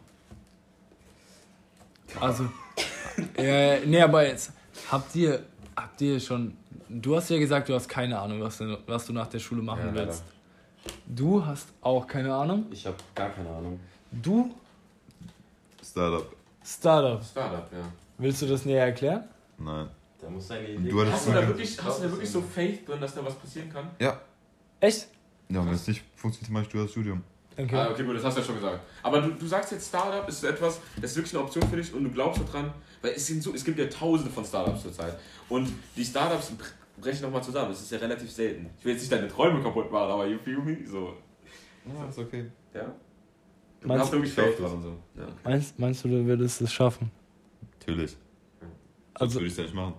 [2.21, 2.49] Also.
[3.37, 4.53] äh, nee, aber jetzt.
[4.91, 5.45] Habt ihr.
[5.77, 6.57] Habt ihr schon.
[6.89, 9.63] Du hast ja gesagt, du hast keine Ahnung, was du, was du nach der Schule
[9.63, 10.25] machen Ja, willst.
[11.07, 12.67] Du hast auch keine Ahnung.
[12.71, 13.79] Ich habe gar keine Ahnung.
[14.11, 14.55] Du,
[15.83, 16.35] Startup.
[16.65, 17.23] Startup.
[17.25, 17.93] Startup, ja.
[18.19, 19.25] Willst du das näher erklären?
[19.59, 19.89] Nein.
[20.21, 20.89] Da muss deine Idee.
[20.91, 23.35] Du Hast du da wirklich, hast du da wirklich so Faith drin, dass da was
[23.35, 23.91] passieren kann?
[24.01, 24.21] Ja.
[24.81, 25.09] Echt?
[25.49, 27.23] Ja, wenn es nicht funktioniert, mach ich du das Studium.
[27.57, 27.75] Okay.
[27.77, 28.81] Ah, okay, gut, das hast du ja schon gesagt.
[29.03, 31.77] Aber du, du sagst jetzt, Startup ist so etwas, das ist wirklich eine Option für
[31.77, 34.83] dich und du glaubst daran, weil es, sind so, es gibt ja tausende von Startups
[34.83, 35.19] zurzeit.
[35.49, 36.65] Und die Startups br-
[37.01, 37.71] brechen nochmal zusammen.
[37.71, 38.71] Das ist ja relativ selten.
[38.79, 40.79] Ich will jetzt nicht deine Träume kaputt machen, aber you feel me?
[40.87, 41.15] So.
[41.87, 42.47] Ja, ist okay.
[42.73, 42.95] Ja?
[43.81, 44.97] Du Meinst- hast wirklich Faith dran und so.
[45.17, 45.27] Ja.
[45.45, 47.11] Meinst, meinst du, du würdest es schaffen?
[47.81, 48.17] Natürlich.
[49.15, 49.95] Also- Also würde ich es ja nicht machen.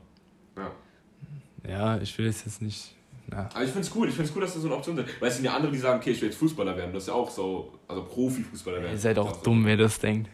[1.68, 1.96] Ja.
[1.96, 2.96] Ja, ich will es jetzt nicht.
[3.28, 3.50] Na.
[3.54, 5.08] Aber ich finde es cool, ich finde cool, dass das so eine Option ist.
[5.22, 6.92] Weil es sind ja andere, die sagen, okay, ich will jetzt Fußballer werden.
[6.94, 8.92] Das ist ja auch so, also Profi-Fußballer werden.
[8.94, 10.30] Ihr seid auch Das ist dumm, wer das denkt.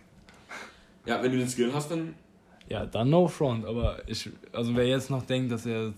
[1.05, 1.11] So.
[1.11, 2.15] Ja, wenn du den Skill hast, dann.
[2.69, 5.93] Ja, dann no front, aber ich, also wer jetzt noch denkt, dass er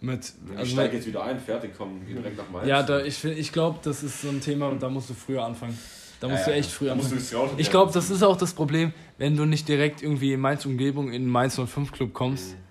[0.00, 2.66] mit, ich also steige jetzt wieder ein, fertig, komm, geh direkt nach Mainz.
[2.66, 5.78] ja, da, ich, ich glaube, das ist so ein Thema, da musst du früher anfangen.
[6.20, 7.54] Da musst Ja, du ja, echt früh da musst anfangen.
[7.58, 11.08] Ich glaube, das ist auch das Problem, wenn du nicht direkt irgendwie in Mainz Umgebung
[11.12, 12.63] in den Mainz 05 Club kommst, Mhm.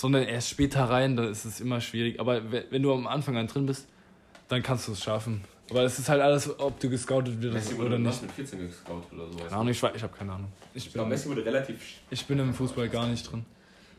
[0.00, 2.18] Sondern erst später rein, dann ist es immer schwierig.
[2.20, 3.86] Aber we- wenn du am Anfang an drin bist,
[4.48, 5.42] dann kannst du es schaffen.
[5.70, 8.08] Aber es ist halt alles, ob du gescoutet wirst Messi oder wurde nicht.
[8.08, 9.38] was mit 14 gescoutet oder so.
[9.38, 10.48] Keine Ahnung, ich, ich habe keine Ahnung.
[10.74, 11.76] Ich Ich glaube, bin, Messi wurde relativ.
[12.10, 13.44] ich bin im Fußball gar nicht drin.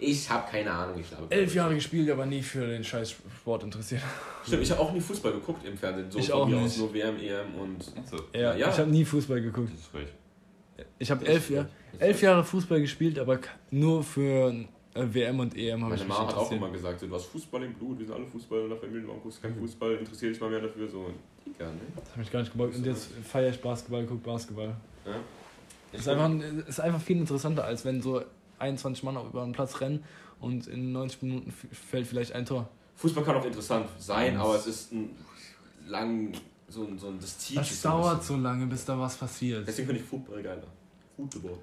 [0.03, 1.27] Ich habe keine Ahnung, ich glaube.
[1.29, 4.01] Elf Jahre gespielt, aber nie für den scheiß Sport interessiert.
[4.45, 6.09] Stimmt, ich habe auch nie Fußball geguckt im Fernsehen.
[6.09, 6.57] So Ich auch nicht.
[6.57, 7.85] Aus nur WM, EM und.
[7.95, 8.69] Also, Ja, Ja.
[8.69, 9.69] ich habe nie Fußball geguckt.
[9.71, 10.13] das ist recht.
[10.97, 11.67] Ich habe elf, Jahr,
[11.99, 13.39] elf Jahre Fußball gespielt, aber
[13.69, 14.53] nur für
[14.93, 16.61] WM und EM habe ich Meine Mama hat auch interessiert.
[16.61, 19.07] immer gesagt, so, du hast Fußball im Blut, wir sind alle Fußballer in der Familie,
[19.07, 21.11] warum guckst du keinen Fußball, interessier dich mal mehr dafür, so.
[21.45, 21.79] Digga, ne?
[21.95, 22.75] Das hat mich gar nicht gebeugt.
[22.75, 24.75] Und jetzt feiere ich Basketball, guck Basketball.
[25.05, 25.15] Ja.
[25.93, 26.29] Ist einfach,
[26.67, 28.21] ist einfach viel interessanter, als wenn so
[28.59, 30.03] 21 Mann über den Platz rennen
[30.39, 32.69] und in 90 Minuten fällt vielleicht ein Tor.
[32.95, 35.15] Fußball kann auch interessant sein, aber es ist ein
[35.87, 36.33] lang,
[36.67, 39.67] so ein, so ein das Das dauert so lange, bis da was passiert.
[39.67, 40.67] Deswegen finde ich Football geiler.
[41.15, 41.57] Football.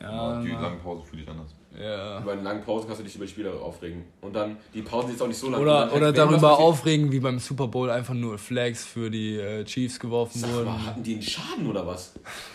[0.00, 1.54] Ja, die na, lange Pause fühle ich anders.
[1.74, 2.20] ja.
[2.20, 4.04] Über eine lange Pause kannst du dich über die Spieler aufregen.
[4.20, 5.60] Und dann, die Pausen sind jetzt auch nicht so lang.
[5.60, 9.98] Oder, oder darüber aufregen, wie beim Super Bowl einfach nur Flags für die äh, Chiefs
[9.98, 10.66] geworfen Sag wurden.
[10.66, 12.12] mal, hatten die einen Schaden oder was?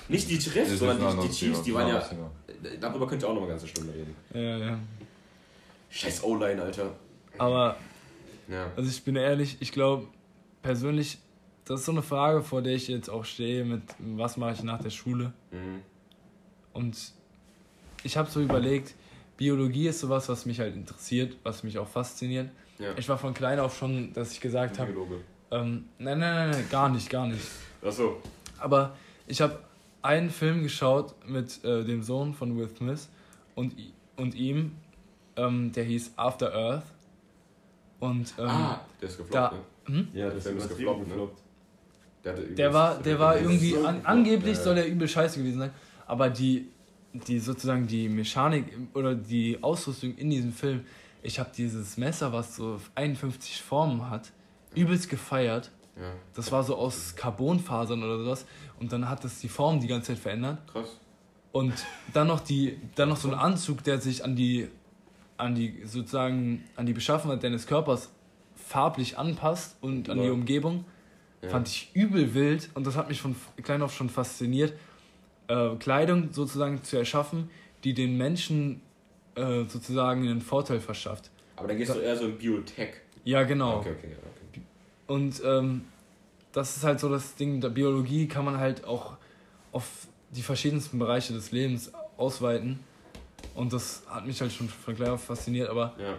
[0.08, 2.00] Nicht die Chiefs, sondern die, die Chiefs, Thema, die waren ja.
[2.00, 2.32] Thema.
[2.80, 4.16] Darüber könnt ihr auch noch mal eine ganze Stunde reden.
[4.34, 4.80] Ja, ja.
[5.90, 6.92] Scheiß O-Line, Alter.
[7.40, 7.76] Aber
[8.48, 8.68] Ja.
[8.76, 10.06] Also ich bin ehrlich, ich glaube
[10.62, 11.18] persönlich,
[11.66, 14.64] das ist so eine Frage, vor der ich jetzt auch stehe mit was mache ich
[14.64, 15.34] nach der Schule.
[15.52, 15.82] Mhm.
[16.74, 16.98] Und
[18.04, 18.94] ich habe so überlegt,
[19.38, 22.50] Biologie ist sowas, was mich halt interessiert, was mich auch fasziniert.
[22.80, 22.90] Ja.
[22.98, 25.16] Ich war von klein auf schon, dass ich gesagt habe, Biologe.
[25.52, 27.46] ähm, nein, nein, nein, nein, gar nicht, gar nicht.
[27.84, 28.22] Achso.
[28.60, 28.96] Aber
[29.28, 29.60] ich habe
[30.02, 33.08] einen Film geschaut mit äh, dem Sohn von Will Smith
[33.56, 33.74] und,
[34.18, 34.76] und ihm,
[35.36, 36.84] ähm, der hieß After Earth.
[38.00, 39.96] Und ähm, ah, der ist gefloppt, da- ne?
[39.96, 40.08] hm?
[40.14, 41.06] Ja, Der Film ist gefloppt, ne?
[41.06, 41.42] gefloppt.
[42.24, 45.60] Der, Der war, der war irgendwie, so an, angeblich Ja, soll er übel scheiße gewesen
[45.60, 45.72] sein,
[46.08, 46.68] aber die,
[47.14, 50.86] die sozusagen die Mechanik oder die Ausrüstung in diesem Film,
[51.24, 54.32] ich habe dieses Messer, was so 51 Formen hat,
[54.76, 55.72] übelst gefeiert.
[55.98, 56.04] Ja,
[56.34, 58.46] Das war so aus Carbonfasern oder sowas
[58.80, 60.98] und dann hat das die Form die ganze Zeit verändert krass.
[61.52, 61.74] und
[62.14, 64.70] dann noch die, dann noch so ein Anzug, der sich an die,
[65.38, 68.10] an die sozusagen an die Beschaffenheit deines Körpers
[68.56, 70.30] farblich anpasst und an die.
[70.30, 70.86] Umgebung.
[71.42, 71.50] Ja.
[71.50, 74.74] Fand ich übel wild und das hat mich von klein auf schon fasziniert,
[75.52, 77.50] äh, Kleidung sozusagen zu erschaffen,
[77.84, 78.82] die den Menschen
[79.36, 81.30] äh, sozusagen einen Vorteil verschafft.
[81.56, 82.94] Aber dann gehst du eher so in Biotech.
[83.24, 83.78] Ja, genau.
[83.80, 84.62] Okay, okay, okay.
[85.08, 85.86] Und ähm,
[86.52, 89.18] das ist halt so das Ding, der Biologie kann man halt auch
[89.72, 92.80] auf die verschiedensten Bereiche des Lebens ausweiten.
[93.56, 96.14] Und das hat mich halt schon von klein auf fasziniert, aber Ja.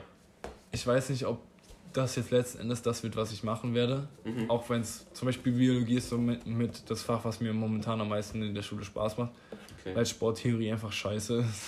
[0.71, 1.39] ich weiß nicht, ob
[1.93, 4.09] das jetzt letzten Endes das wird, was ich machen werde.
[4.25, 4.51] Mhm.
[4.51, 8.01] Auch wenn es zum Beispiel Biologie ist so mit, mit das Fach, was mir momentan
[8.01, 9.33] am meisten in der Schule Spaß macht,
[9.85, 9.97] Okay.
[9.97, 11.63] weil Sporttheorie einfach scheiße ist.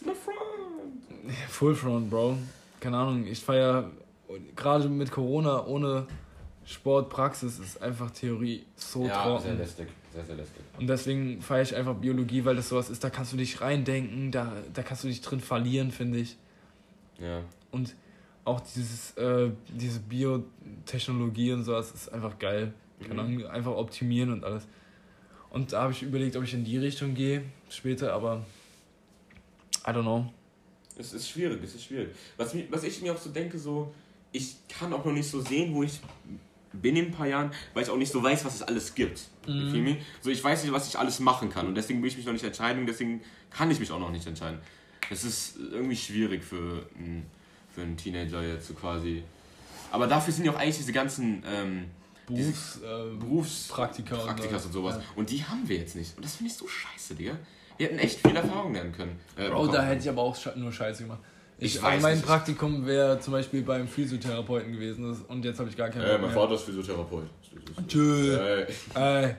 [0.06, 1.36] My friend.
[1.50, 2.38] Full Front, Bro.
[2.80, 3.90] Keine Ahnung, ich feiere
[4.56, 6.06] gerade mit Corona ohne
[6.64, 9.58] Sportpraxis ist einfach Theorie so ja, sehr trocken.
[9.58, 9.88] lästig.
[10.14, 10.62] Sehr, sehr lästig.
[10.78, 14.30] Und deswegen feiere ich einfach Biologie, weil das sowas ist, da kannst du dich reindenken,
[14.32, 16.36] da, da kannst du dich drin verlieren, finde ich.
[17.18, 17.42] Ja.
[17.70, 17.94] Und
[18.44, 22.72] auch dieses, äh, diese Biotechnologie und sowas ist einfach geil.
[23.06, 23.46] Keine Mhm.
[23.46, 24.66] Einfach optimieren und alles.
[25.50, 28.44] Und da habe ich überlegt, ob ich in die Richtung gehe später, aber
[29.86, 30.32] I don't know.
[30.96, 32.10] Es ist schwierig, es ist schwierig.
[32.36, 33.92] Was, mi- was ich mir auch so denke, so,
[34.32, 35.98] ich kann auch noch nicht so sehen, wo ich
[36.72, 39.22] bin in ein paar Jahren, weil ich auch nicht so weiß, was es alles gibt.
[39.48, 39.96] Mhm.
[40.20, 42.32] So, ich weiß nicht, was ich alles machen kann und deswegen will ich mich noch
[42.34, 44.60] nicht entscheiden und deswegen kann ich mich auch noch nicht entscheiden.
[45.08, 47.26] Es ist irgendwie schwierig für, einen-
[47.74, 49.22] für einen Teenager jetzt so quasi.
[49.92, 51.84] Aber dafür sind ja auch eigentlich diese ganzen ähm,
[52.26, 54.96] Berufs, äh, Berufspraktika Praktika und Praktikas und sowas.
[54.96, 55.02] Ja.
[55.16, 56.16] Und die haben wir jetzt nicht.
[56.16, 57.32] Und das finde ich so scheiße, Digga.
[57.76, 59.18] Wir hätten echt viel Erfahrung lernen können.
[59.36, 59.86] Äh, Bro, da bekommen.
[59.88, 61.18] hätte ich aber auch nur Scheiße gemacht.
[61.58, 62.26] Ich, Ich also weiß mein nicht.
[62.26, 66.30] Praktikum wäre zum Beispiel beim Physiotherapeuten gewesen und jetzt habe ich gar keinen Äh, mein.
[66.30, 67.24] Vater ist Physiotherapeut.
[67.88, 68.36] Tschö.
[68.36, 68.62] Äh,
[68.94, 69.34] Ey.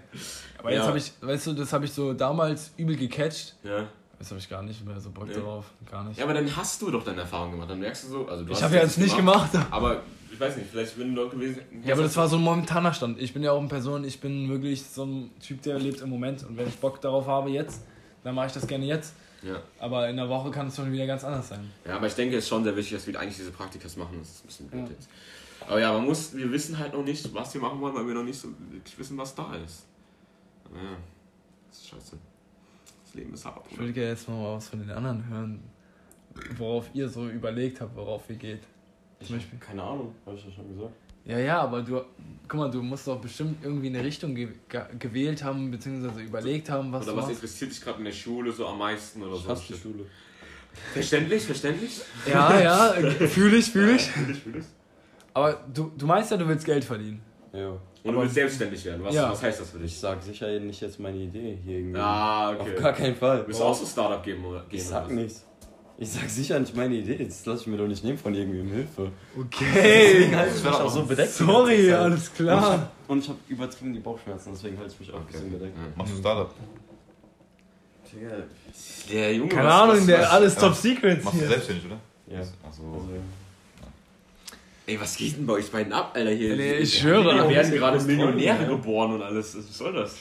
[0.58, 0.88] Aber jetzt Ja.
[0.88, 3.56] habe ich, weißt du, das habe ich so damals übel gecatcht.
[3.64, 3.88] ja.
[4.22, 5.34] Jetzt habe ich gar nicht mehr so Bock Nee.
[5.34, 5.66] darauf.
[5.90, 6.20] Gar nicht.
[6.20, 7.72] ja, aber dann hast du doch deine Erfahrung gemacht.
[7.72, 8.28] Dann merkst du so.
[8.28, 9.50] Also du ich habe ja jetzt nicht gemacht.
[9.72, 12.44] Aber ich weiß nicht, vielleicht wenn du dort gewesen Ja, aber das war so ein
[12.44, 13.20] momentaner Stand.
[13.20, 16.10] Ich bin ja auch eine Person, ich bin wirklich so ein Typ, der lebt im
[16.12, 16.44] Moment.
[16.48, 17.82] Und wenn ich Bock darauf habe jetzt,
[18.24, 19.16] dann mache ich das gerne jetzt.
[19.42, 19.60] Ja.
[19.80, 21.72] Aber in der Woche kann es schon wieder ganz anders sein.
[21.88, 24.18] ja, aber ich denke, es ist schon sehr wichtig, dass wir eigentlich diese Praktikas machen.
[24.20, 24.90] Das ist ein bisschen blöd Ja.
[24.92, 25.10] jetzt.
[25.68, 28.14] Aber ja, man muss, wir wissen halt noch nicht, was wir machen wollen, weil wir
[28.14, 29.88] noch nicht so wirklich wissen, was da ist.
[30.72, 30.80] Ja,
[31.72, 32.18] das ist scheiße.
[33.12, 33.66] Das Leben ist hart.
[33.70, 35.60] Ich würde gerne jetzt mal was von den anderen hören,
[36.58, 38.62] worauf ihr so überlegt habt, worauf ihr geht.
[39.22, 39.60] Zum Beispiel.
[39.60, 40.94] Keine Ahnung, habe ich ja schon gesagt.
[41.26, 42.02] Ja, ja, aber du,
[42.48, 46.70] guck mal, du musst doch bestimmt irgendwie eine Richtung ge ge gewählt haben, beziehungsweise überlegt
[46.70, 47.36] haben, was Oder du was machst.
[47.36, 49.56] interessiert dich gerade in der Schule so am meisten oder Ich so?
[49.74, 50.06] die Schule.
[50.94, 52.02] Verständlich, verständlich?
[52.26, 52.94] Ja, ja,
[53.28, 54.04] fühle ich, fühle ich.
[54.04, 54.66] Fühl ich, fühl ich.
[55.34, 57.22] Aber du, du meinst ja, du willst Geld verdienen.
[57.54, 57.78] Ja.
[58.04, 59.04] Und du willst selbstständig werden.
[59.04, 59.30] Was, Ja.
[59.32, 60.00] was heißt das für Ich dich?
[60.00, 62.00] sag sicher nicht jetzt meine Idee hier irgendwie.
[62.00, 62.76] Ah, okay.
[62.76, 63.44] Auf gar keinen Fall.
[63.46, 64.80] Willst du auch so Startup geben oder gehen?
[64.80, 65.12] Ich oder sag was?
[65.12, 65.46] nichts.
[66.00, 67.24] Ich sag sicher nicht meine Idee.
[67.26, 69.12] Das lasse ich mir doch nicht nehmen von irgendwem Hilfe.
[69.38, 69.66] Okay.
[70.14, 71.30] Deswegen halte ich mich auch so bedeckt.
[71.32, 72.90] Sorry, alles ich klar.
[73.08, 75.78] und ich hab übertrieben die Bauchschmerzen, deswegen halte ich mich auch ein bisschen bedeckt.
[75.78, 75.84] Ja.
[75.96, 76.50] Machst du Startup?
[78.12, 78.30] Digga,
[79.12, 80.62] Der Junge, Keine was- Ahnung, was- der was- alles ja.
[80.62, 82.00] Top Secrets Machst du selbstständig, oder?
[82.28, 82.40] Ja.
[82.40, 82.58] Achso.
[82.64, 83.08] Also,
[84.92, 86.32] Ey, was geht denn bei euch beiden ab, Alter?
[86.32, 87.34] Hier, Nee, ich schwöre.
[87.38, 88.76] Da werden gerade Das ist Millionäre toll, ja.
[88.76, 89.56] geboren und alles.
[89.58, 90.18] Was soll das?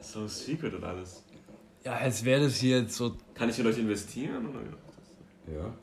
[0.00, 1.24] So Secret und alles.
[1.84, 3.14] Ja, als wäre das hier jetzt so.
[3.34, 4.46] Kann ich in euch investieren?
[4.48, 5.52] Oder?
[5.52, 5.74] Ja.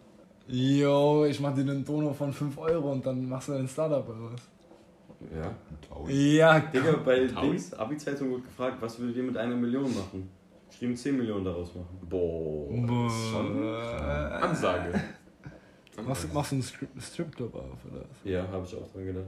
[0.48, 4.08] Yo, ich mach dir einen Dono von 5 Euro und dann machst du ein Startup
[4.08, 4.42] oder was?
[5.36, 6.10] Ja.
[6.10, 7.50] Ja, Digga, bei Taui.
[7.50, 10.30] Dings, Abi-Zeitung wurde gefragt, was würdet ihr mit einer Million machen?
[10.70, 12.00] Geschrieben 10 Millionen daraus machen.
[12.10, 12.70] Boah.
[12.88, 14.40] Boah.
[14.42, 14.94] Ansage.
[16.04, 18.18] Machst, machst du einen Strip Stripclub auf oder was?
[18.24, 19.26] Ja, habe ich auch dran gedacht.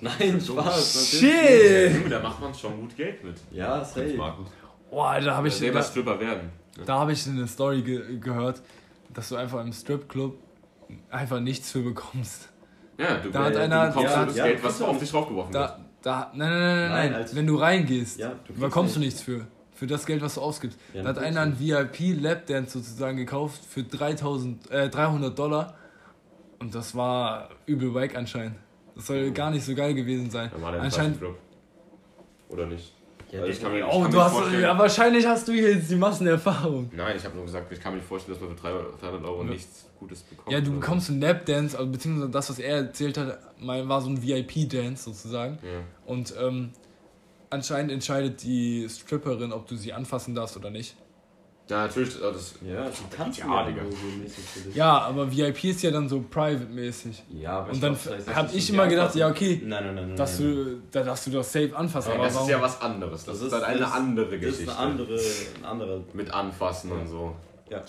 [0.00, 1.10] Nein, Spaß.
[1.10, 1.94] Shit!
[1.96, 3.36] Junge, da macht man schon gut Geld mit.
[3.50, 4.14] Ja, safe.
[4.16, 4.48] Markus.
[4.90, 6.50] Boah, da habe ich, Selber da, Stripper werden.
[6.84, 8.62] da hab ich eine Story ge gehört,
[9.12, 10.38] dass du einfach im Stripclub
[11.10, 12.48] einfach nichts für bekommst.
[12.98, 14.98] Ja, du, Da hat äh, einer- du bekommst ja, das ja, Geld, was du auf
[14.98, 15.64] dich draufgeworfen wird.
[15.70, 17.14] Da, da, nein, nein, nein, nein, Nein, nein.
[17.22, 19.08] als- wenn du reingehst, du bekommst du nicht.
[19.08, 19.46] nichts für.
[19.76, 20.78] Für das Geld, was du ausgibst.
[20.94, 25.74] Ja, da hat einer einen VIP-Lapdance sozusagen gekauft für 3000, äh, 300 Dollar.
[26.58, 28.56] Und das war übel wack anscheinend.
[28.94, 30.50] Das soll gar nicht so geil gewesen sein.
[30.50, 31.20] Dann war der im Anscheinend.
[32.48, 32.92] Oder nicht?
[33.30, 34.52] Ja, Also ich kann mir, ich Oh, kann du hast.
[34.60, 36.90] Ja, wahrscheinlich hast du hier jetzt die Massenerfahrung.
[36.94, 39.24] Nein, ich habe nur gesagt, ich kann mir nicht vorstellen, dass man für 300 300
[39.24, 40.50] Euro nichts Gutes bekommt.
[40.52, 44.08] Ja, du bekommst einen Lapdance, also beziehungsweise das, was er erzählt hat, mal war so
[44.08, 45.58] ein VIP-Dance sozusagen.
[45.60, 45.66] so.
[45.66, 45.72] Ja.
[46.06, 46.70] Und ähm,
[47.50, 50.96] anscheinend entscheidet die Stripperin, ob du sie anfassen darfst oder nicht.
[51.68, 52.18] ja, natürlich.
[52.20, 53.82] Das, Ja, du kannst Ja, ja, Digga.
[53.84, 54.74] so so mäßig für dich.
[54.76, 57.22] Ja, aber VIP ist ja dann so private-mäßig.
[57.30, 59.18] Ja, aber Und ich dann glaub, vielleicht hab darfst du ich immer gedacht, anfassen.
[59.20, 60.16] ja, okay, Nein, nein, nein, nein.
[60.16, 60.48] dass nein.
[60.54, 62.12] du, da darfst du das safe anfassen.
[62.12, 63.24] aber aber das ist ja was anderes.
[63.24, 64.62] Das, ist dann eine das- andere Das Geschichte.
[64.62, 65.20] ist eine andere,
[65.58, 66.00] ein anderer.
[66.14, 67.34] Mit Anfassen und so.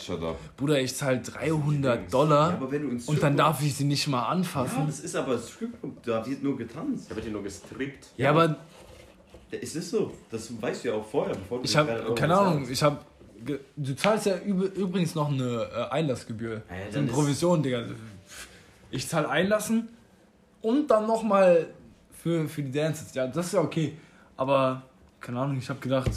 [0.04, 0.38] Shut up.
[0.58, 3.84] Bruder, ich zahle 300 Ja, Dollar aber wenn du ins und dann darf ich sie
[3.84, 4.88] nicht mal Ja, anfassen.
[4.88, 7.12] das ist aber Stripclub, da wird nur getanzt.
[7.12, 8.08] Da wird hier nur gestrippt.
[8.18, 8.56] Ja, aber
[9.52, 12.16] Es ist so, das weißt du ja auch vorher, bevor du ich habe 300 Euro
[12.16, 12.98] keine Ahnung, ich habe
[13.78, 16.64] du zahlst ja üb- übrigens noch eine äh, Einlassgebühr.
[16.70, 17.84] Ja, ja, so eine Provision, Digga.
[18.90, 19.88] Ich zahle Einlassen
[20.62, 21.68] und dann nochmal
[22.12, 23.14] für, für die Dances.
[23.14, 23.94] Ja, das ist ja okay.
[24.36, 24.82] Aber,
[25.22, 26.10] keine Ahnung, ich habe gedacht,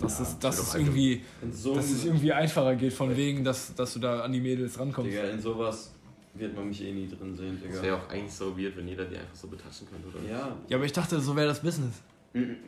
[0.00, 1.22] dass, es, dass, es irgendwie,
[1.52, 4.78] so dass es irgendwie einfacher geht, von wegen, dass, dass du da an die Mädels
[4.78, 5.10] rankommst.
[5.12, 5.92] Digga, in sowas
[6.34, 7.82] wird man mich eh nie drin sehen, Das Digga.
[7.82, 10.26] wäre auch eigentlich so weird, wenn jeder die einfach so betatschen könnte, oder?
[10.30, 11.94] Ja, Ja, aber ich dachte, so wäre das Business.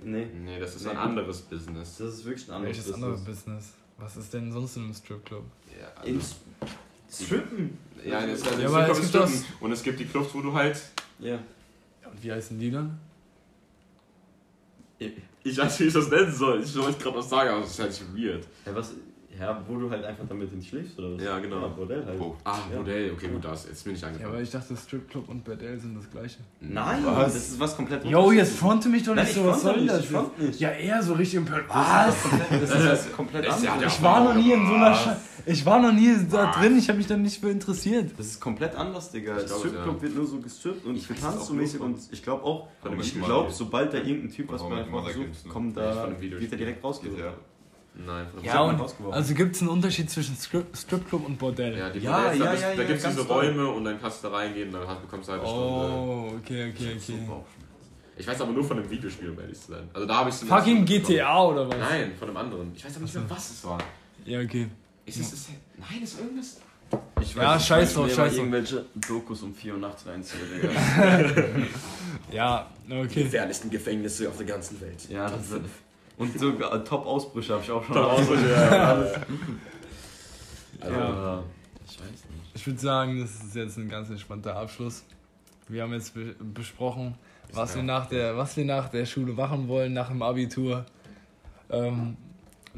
[0.04, 0.26] Nee.
[0.26, 0.90] Nee, das ist Nee.
[0.90, 1.96] ein anderes Business.
[1.98, 3.72] Das ist wirklich ein anderes Welches andere Business?
[3.98, 5.44] Was ist denn sonst in einem Stripclub?
[5.80, 6.36] Ja, In also,
[7.10, 7.78] Strippen?
[8.04, 9.44] ja, es, also Ja, es aber es gibt Strippen.
[9.60, 10.80] Und es gibt die Clubs, wo du halt.
[11.18, 11.30] Ja.
[11.30, 11.40] Ja,
[12.10, 12.98] und wie heißen die dann?
[14.98, 16.62] Ich weiß nicht, wie ich das nennen soll.
[16.62, 18.46] Ich wollte gerade was sagen, aber das ist halt weird.
[18.66, 18.92] Ja, was,
[19.40, 21.22] ja, wo du halt einfach damit nicht schläfst, oder was?
[21.22, 21.60] Ja, genau.
[21.62, 22.20] Ja, Bordell halt.
[22.20, 22.36] Oh.
[22.44, 22.80] Ah, Ja.
[22.80, 23.66] Okay, gut, das.
[23.66, 26.38] Jetzt bin ich Ja, aber ich dachte, Stripclub und Bordell sind das gleiche.
[26.60, 27.34] Nein, Was?
[27.34, 29.80] das ist was komplett Yo, jetzt fronte mich doch Nein, nicht ich so, was soll
[29.80, 30.04] nicht, das?
[30.04, 30.60] ich nicht.
[30.60, 32.16] Ja, eher so richtig was?
[32.50, 33.94] Das ist was komplett Das ist ja- anderes.
[33.96, 35.16] Ich war noch nie in so einer Sche
[35.46, 38.10] Ich war noch nie da drin, ich habe mich da nicht für interessiert.
[38.18, 39.38] Das ist komplett anders, Digga.
[39.40, 40.02] Stripclub ja.
[40.02, 42.68] wird nur so gestrippt und getanzt es so mäßig und ich glaube auch,
[43.00, 47.32] ich glaube, sobald da irgendein Typ was bei sucht, kommt da, wird er direkt ja.
[47.98, 49.14] Nein, von Ja, und rausgeworfen.
[49.18, 51.76] also gibt es einen Unterschied zwischen Strip, Stripclub und Bordell?
[51.76, 53.26] Ja, die Ja, Modells, ja, da, bist- ja, da ja, gibt es diese.
[53.26, 55.86] Räume und dann kannst du da reingehen, dann hast, bekommst du eine halbe Stunde.
[55.96, 57.18] Oh, okay, okay, okay.
[58.16, 59.88] Ich weiß aber nur von dem Videospiel, um ehrlich zu sein.
[59.92, 61.76] Also da habe ich Fucking GTA oder was?
[61.78, 62.72] Nein, von einem anderen.
[62.74, 63.78] Ich weiß aber nicht mehr, was es war.
[64.24, 64.68] Ja, okay.
[65.06, 66.60] Ist es, ist, nein, ist irgendwas.
[67.20, 68.38] Ich Ja, nicht, scheiß ich drauf, scheiß drauf.
[68.38, 70.70] irgendwelche Dokus um 4 Uhr nachts reinziehe, Digga.
[72.32, 73.24] Ja, okay.
[73.24, 75.08] gefährlichsten Gefängnisse auf der ganzen Welt.
[75.08, 75.60] ja, das ist,
[76.18, 77.94] und sogar Top-Ausbrüche habe ich auch schon.
[77.94, 79.12] Top-Ausbrüche, ja, alles.
[80.80, 81.42] Also, Ja.
[81.86, 82.22] ich weiß nicht.
[82.54, 85.04] Ich würde sagen, das ist jetzt ein ganz entspannter Abschluss.
[85.68, 87.14] Wir haben jetzt be besprochen,
[87.52, 90.84] was wir, nach der, was wir nach der Schule machen wollen, nach dem Abitur.
[91.70, 92.16] Ähm,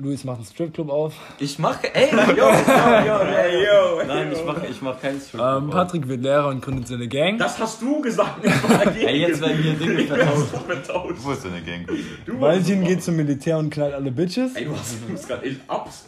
[0.00, 1.14] Luis macht einen Stripclub auf.
[1.38, 4.02] Ich mache, ey, yo, yo, yo, ey, yo.
[4.06, 5.40] Nein, ich mache ich mach keinen Strip.
[5.40, 7.38] Ähm, Patrick wird Lehrer und gründet seine Gang.
[7.38, 8.44] Das hast du gesagt.
[8.44, 9.06] Ich war dagegen.
[9.06, 11.14] Ey, jetzt werden hier Dinge vertauscht.
[11.18, 11.86] Wo ist deine Gang?
[12.24, 14.54] Du Valentin geht zum Militär und knallt alle Bitches.
[14.56, 16.04] Ey, du hast uns gerade echt abs.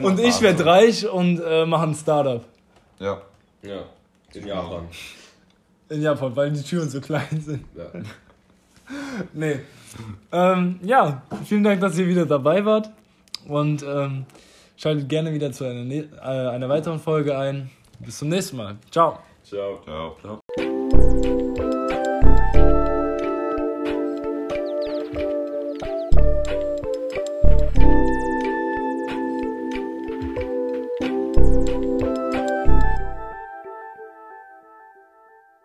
[0.00, 2.44] Und ich werde reich und äh, mache ein Startup
[2.98, 3.20] Ja.
[3.62, 3.84] Ja,
[4.34, 4.88] in Japan.
[5.88, 7.64] in Japan, weil die Türen so klein sind.
[7.76, 7.84] Ja.
[9.32, 9.60] Nee.
[10.32, 12.90] Ähm, ja, vielen Dank, dass ihr wieder dabei wart.
[13.48, 14.24] Und ähm,
[14.76, 17.70] schaltet gerne wieder zu einer, ne- äh, einer weiteren Folge ein.
[18.00, 18.76] Bis zum nächsten Mal.
[18.90, 19.18] Ciao.
[19.44, 20.16] Ciao.
[20.20, 20.81] Ciao.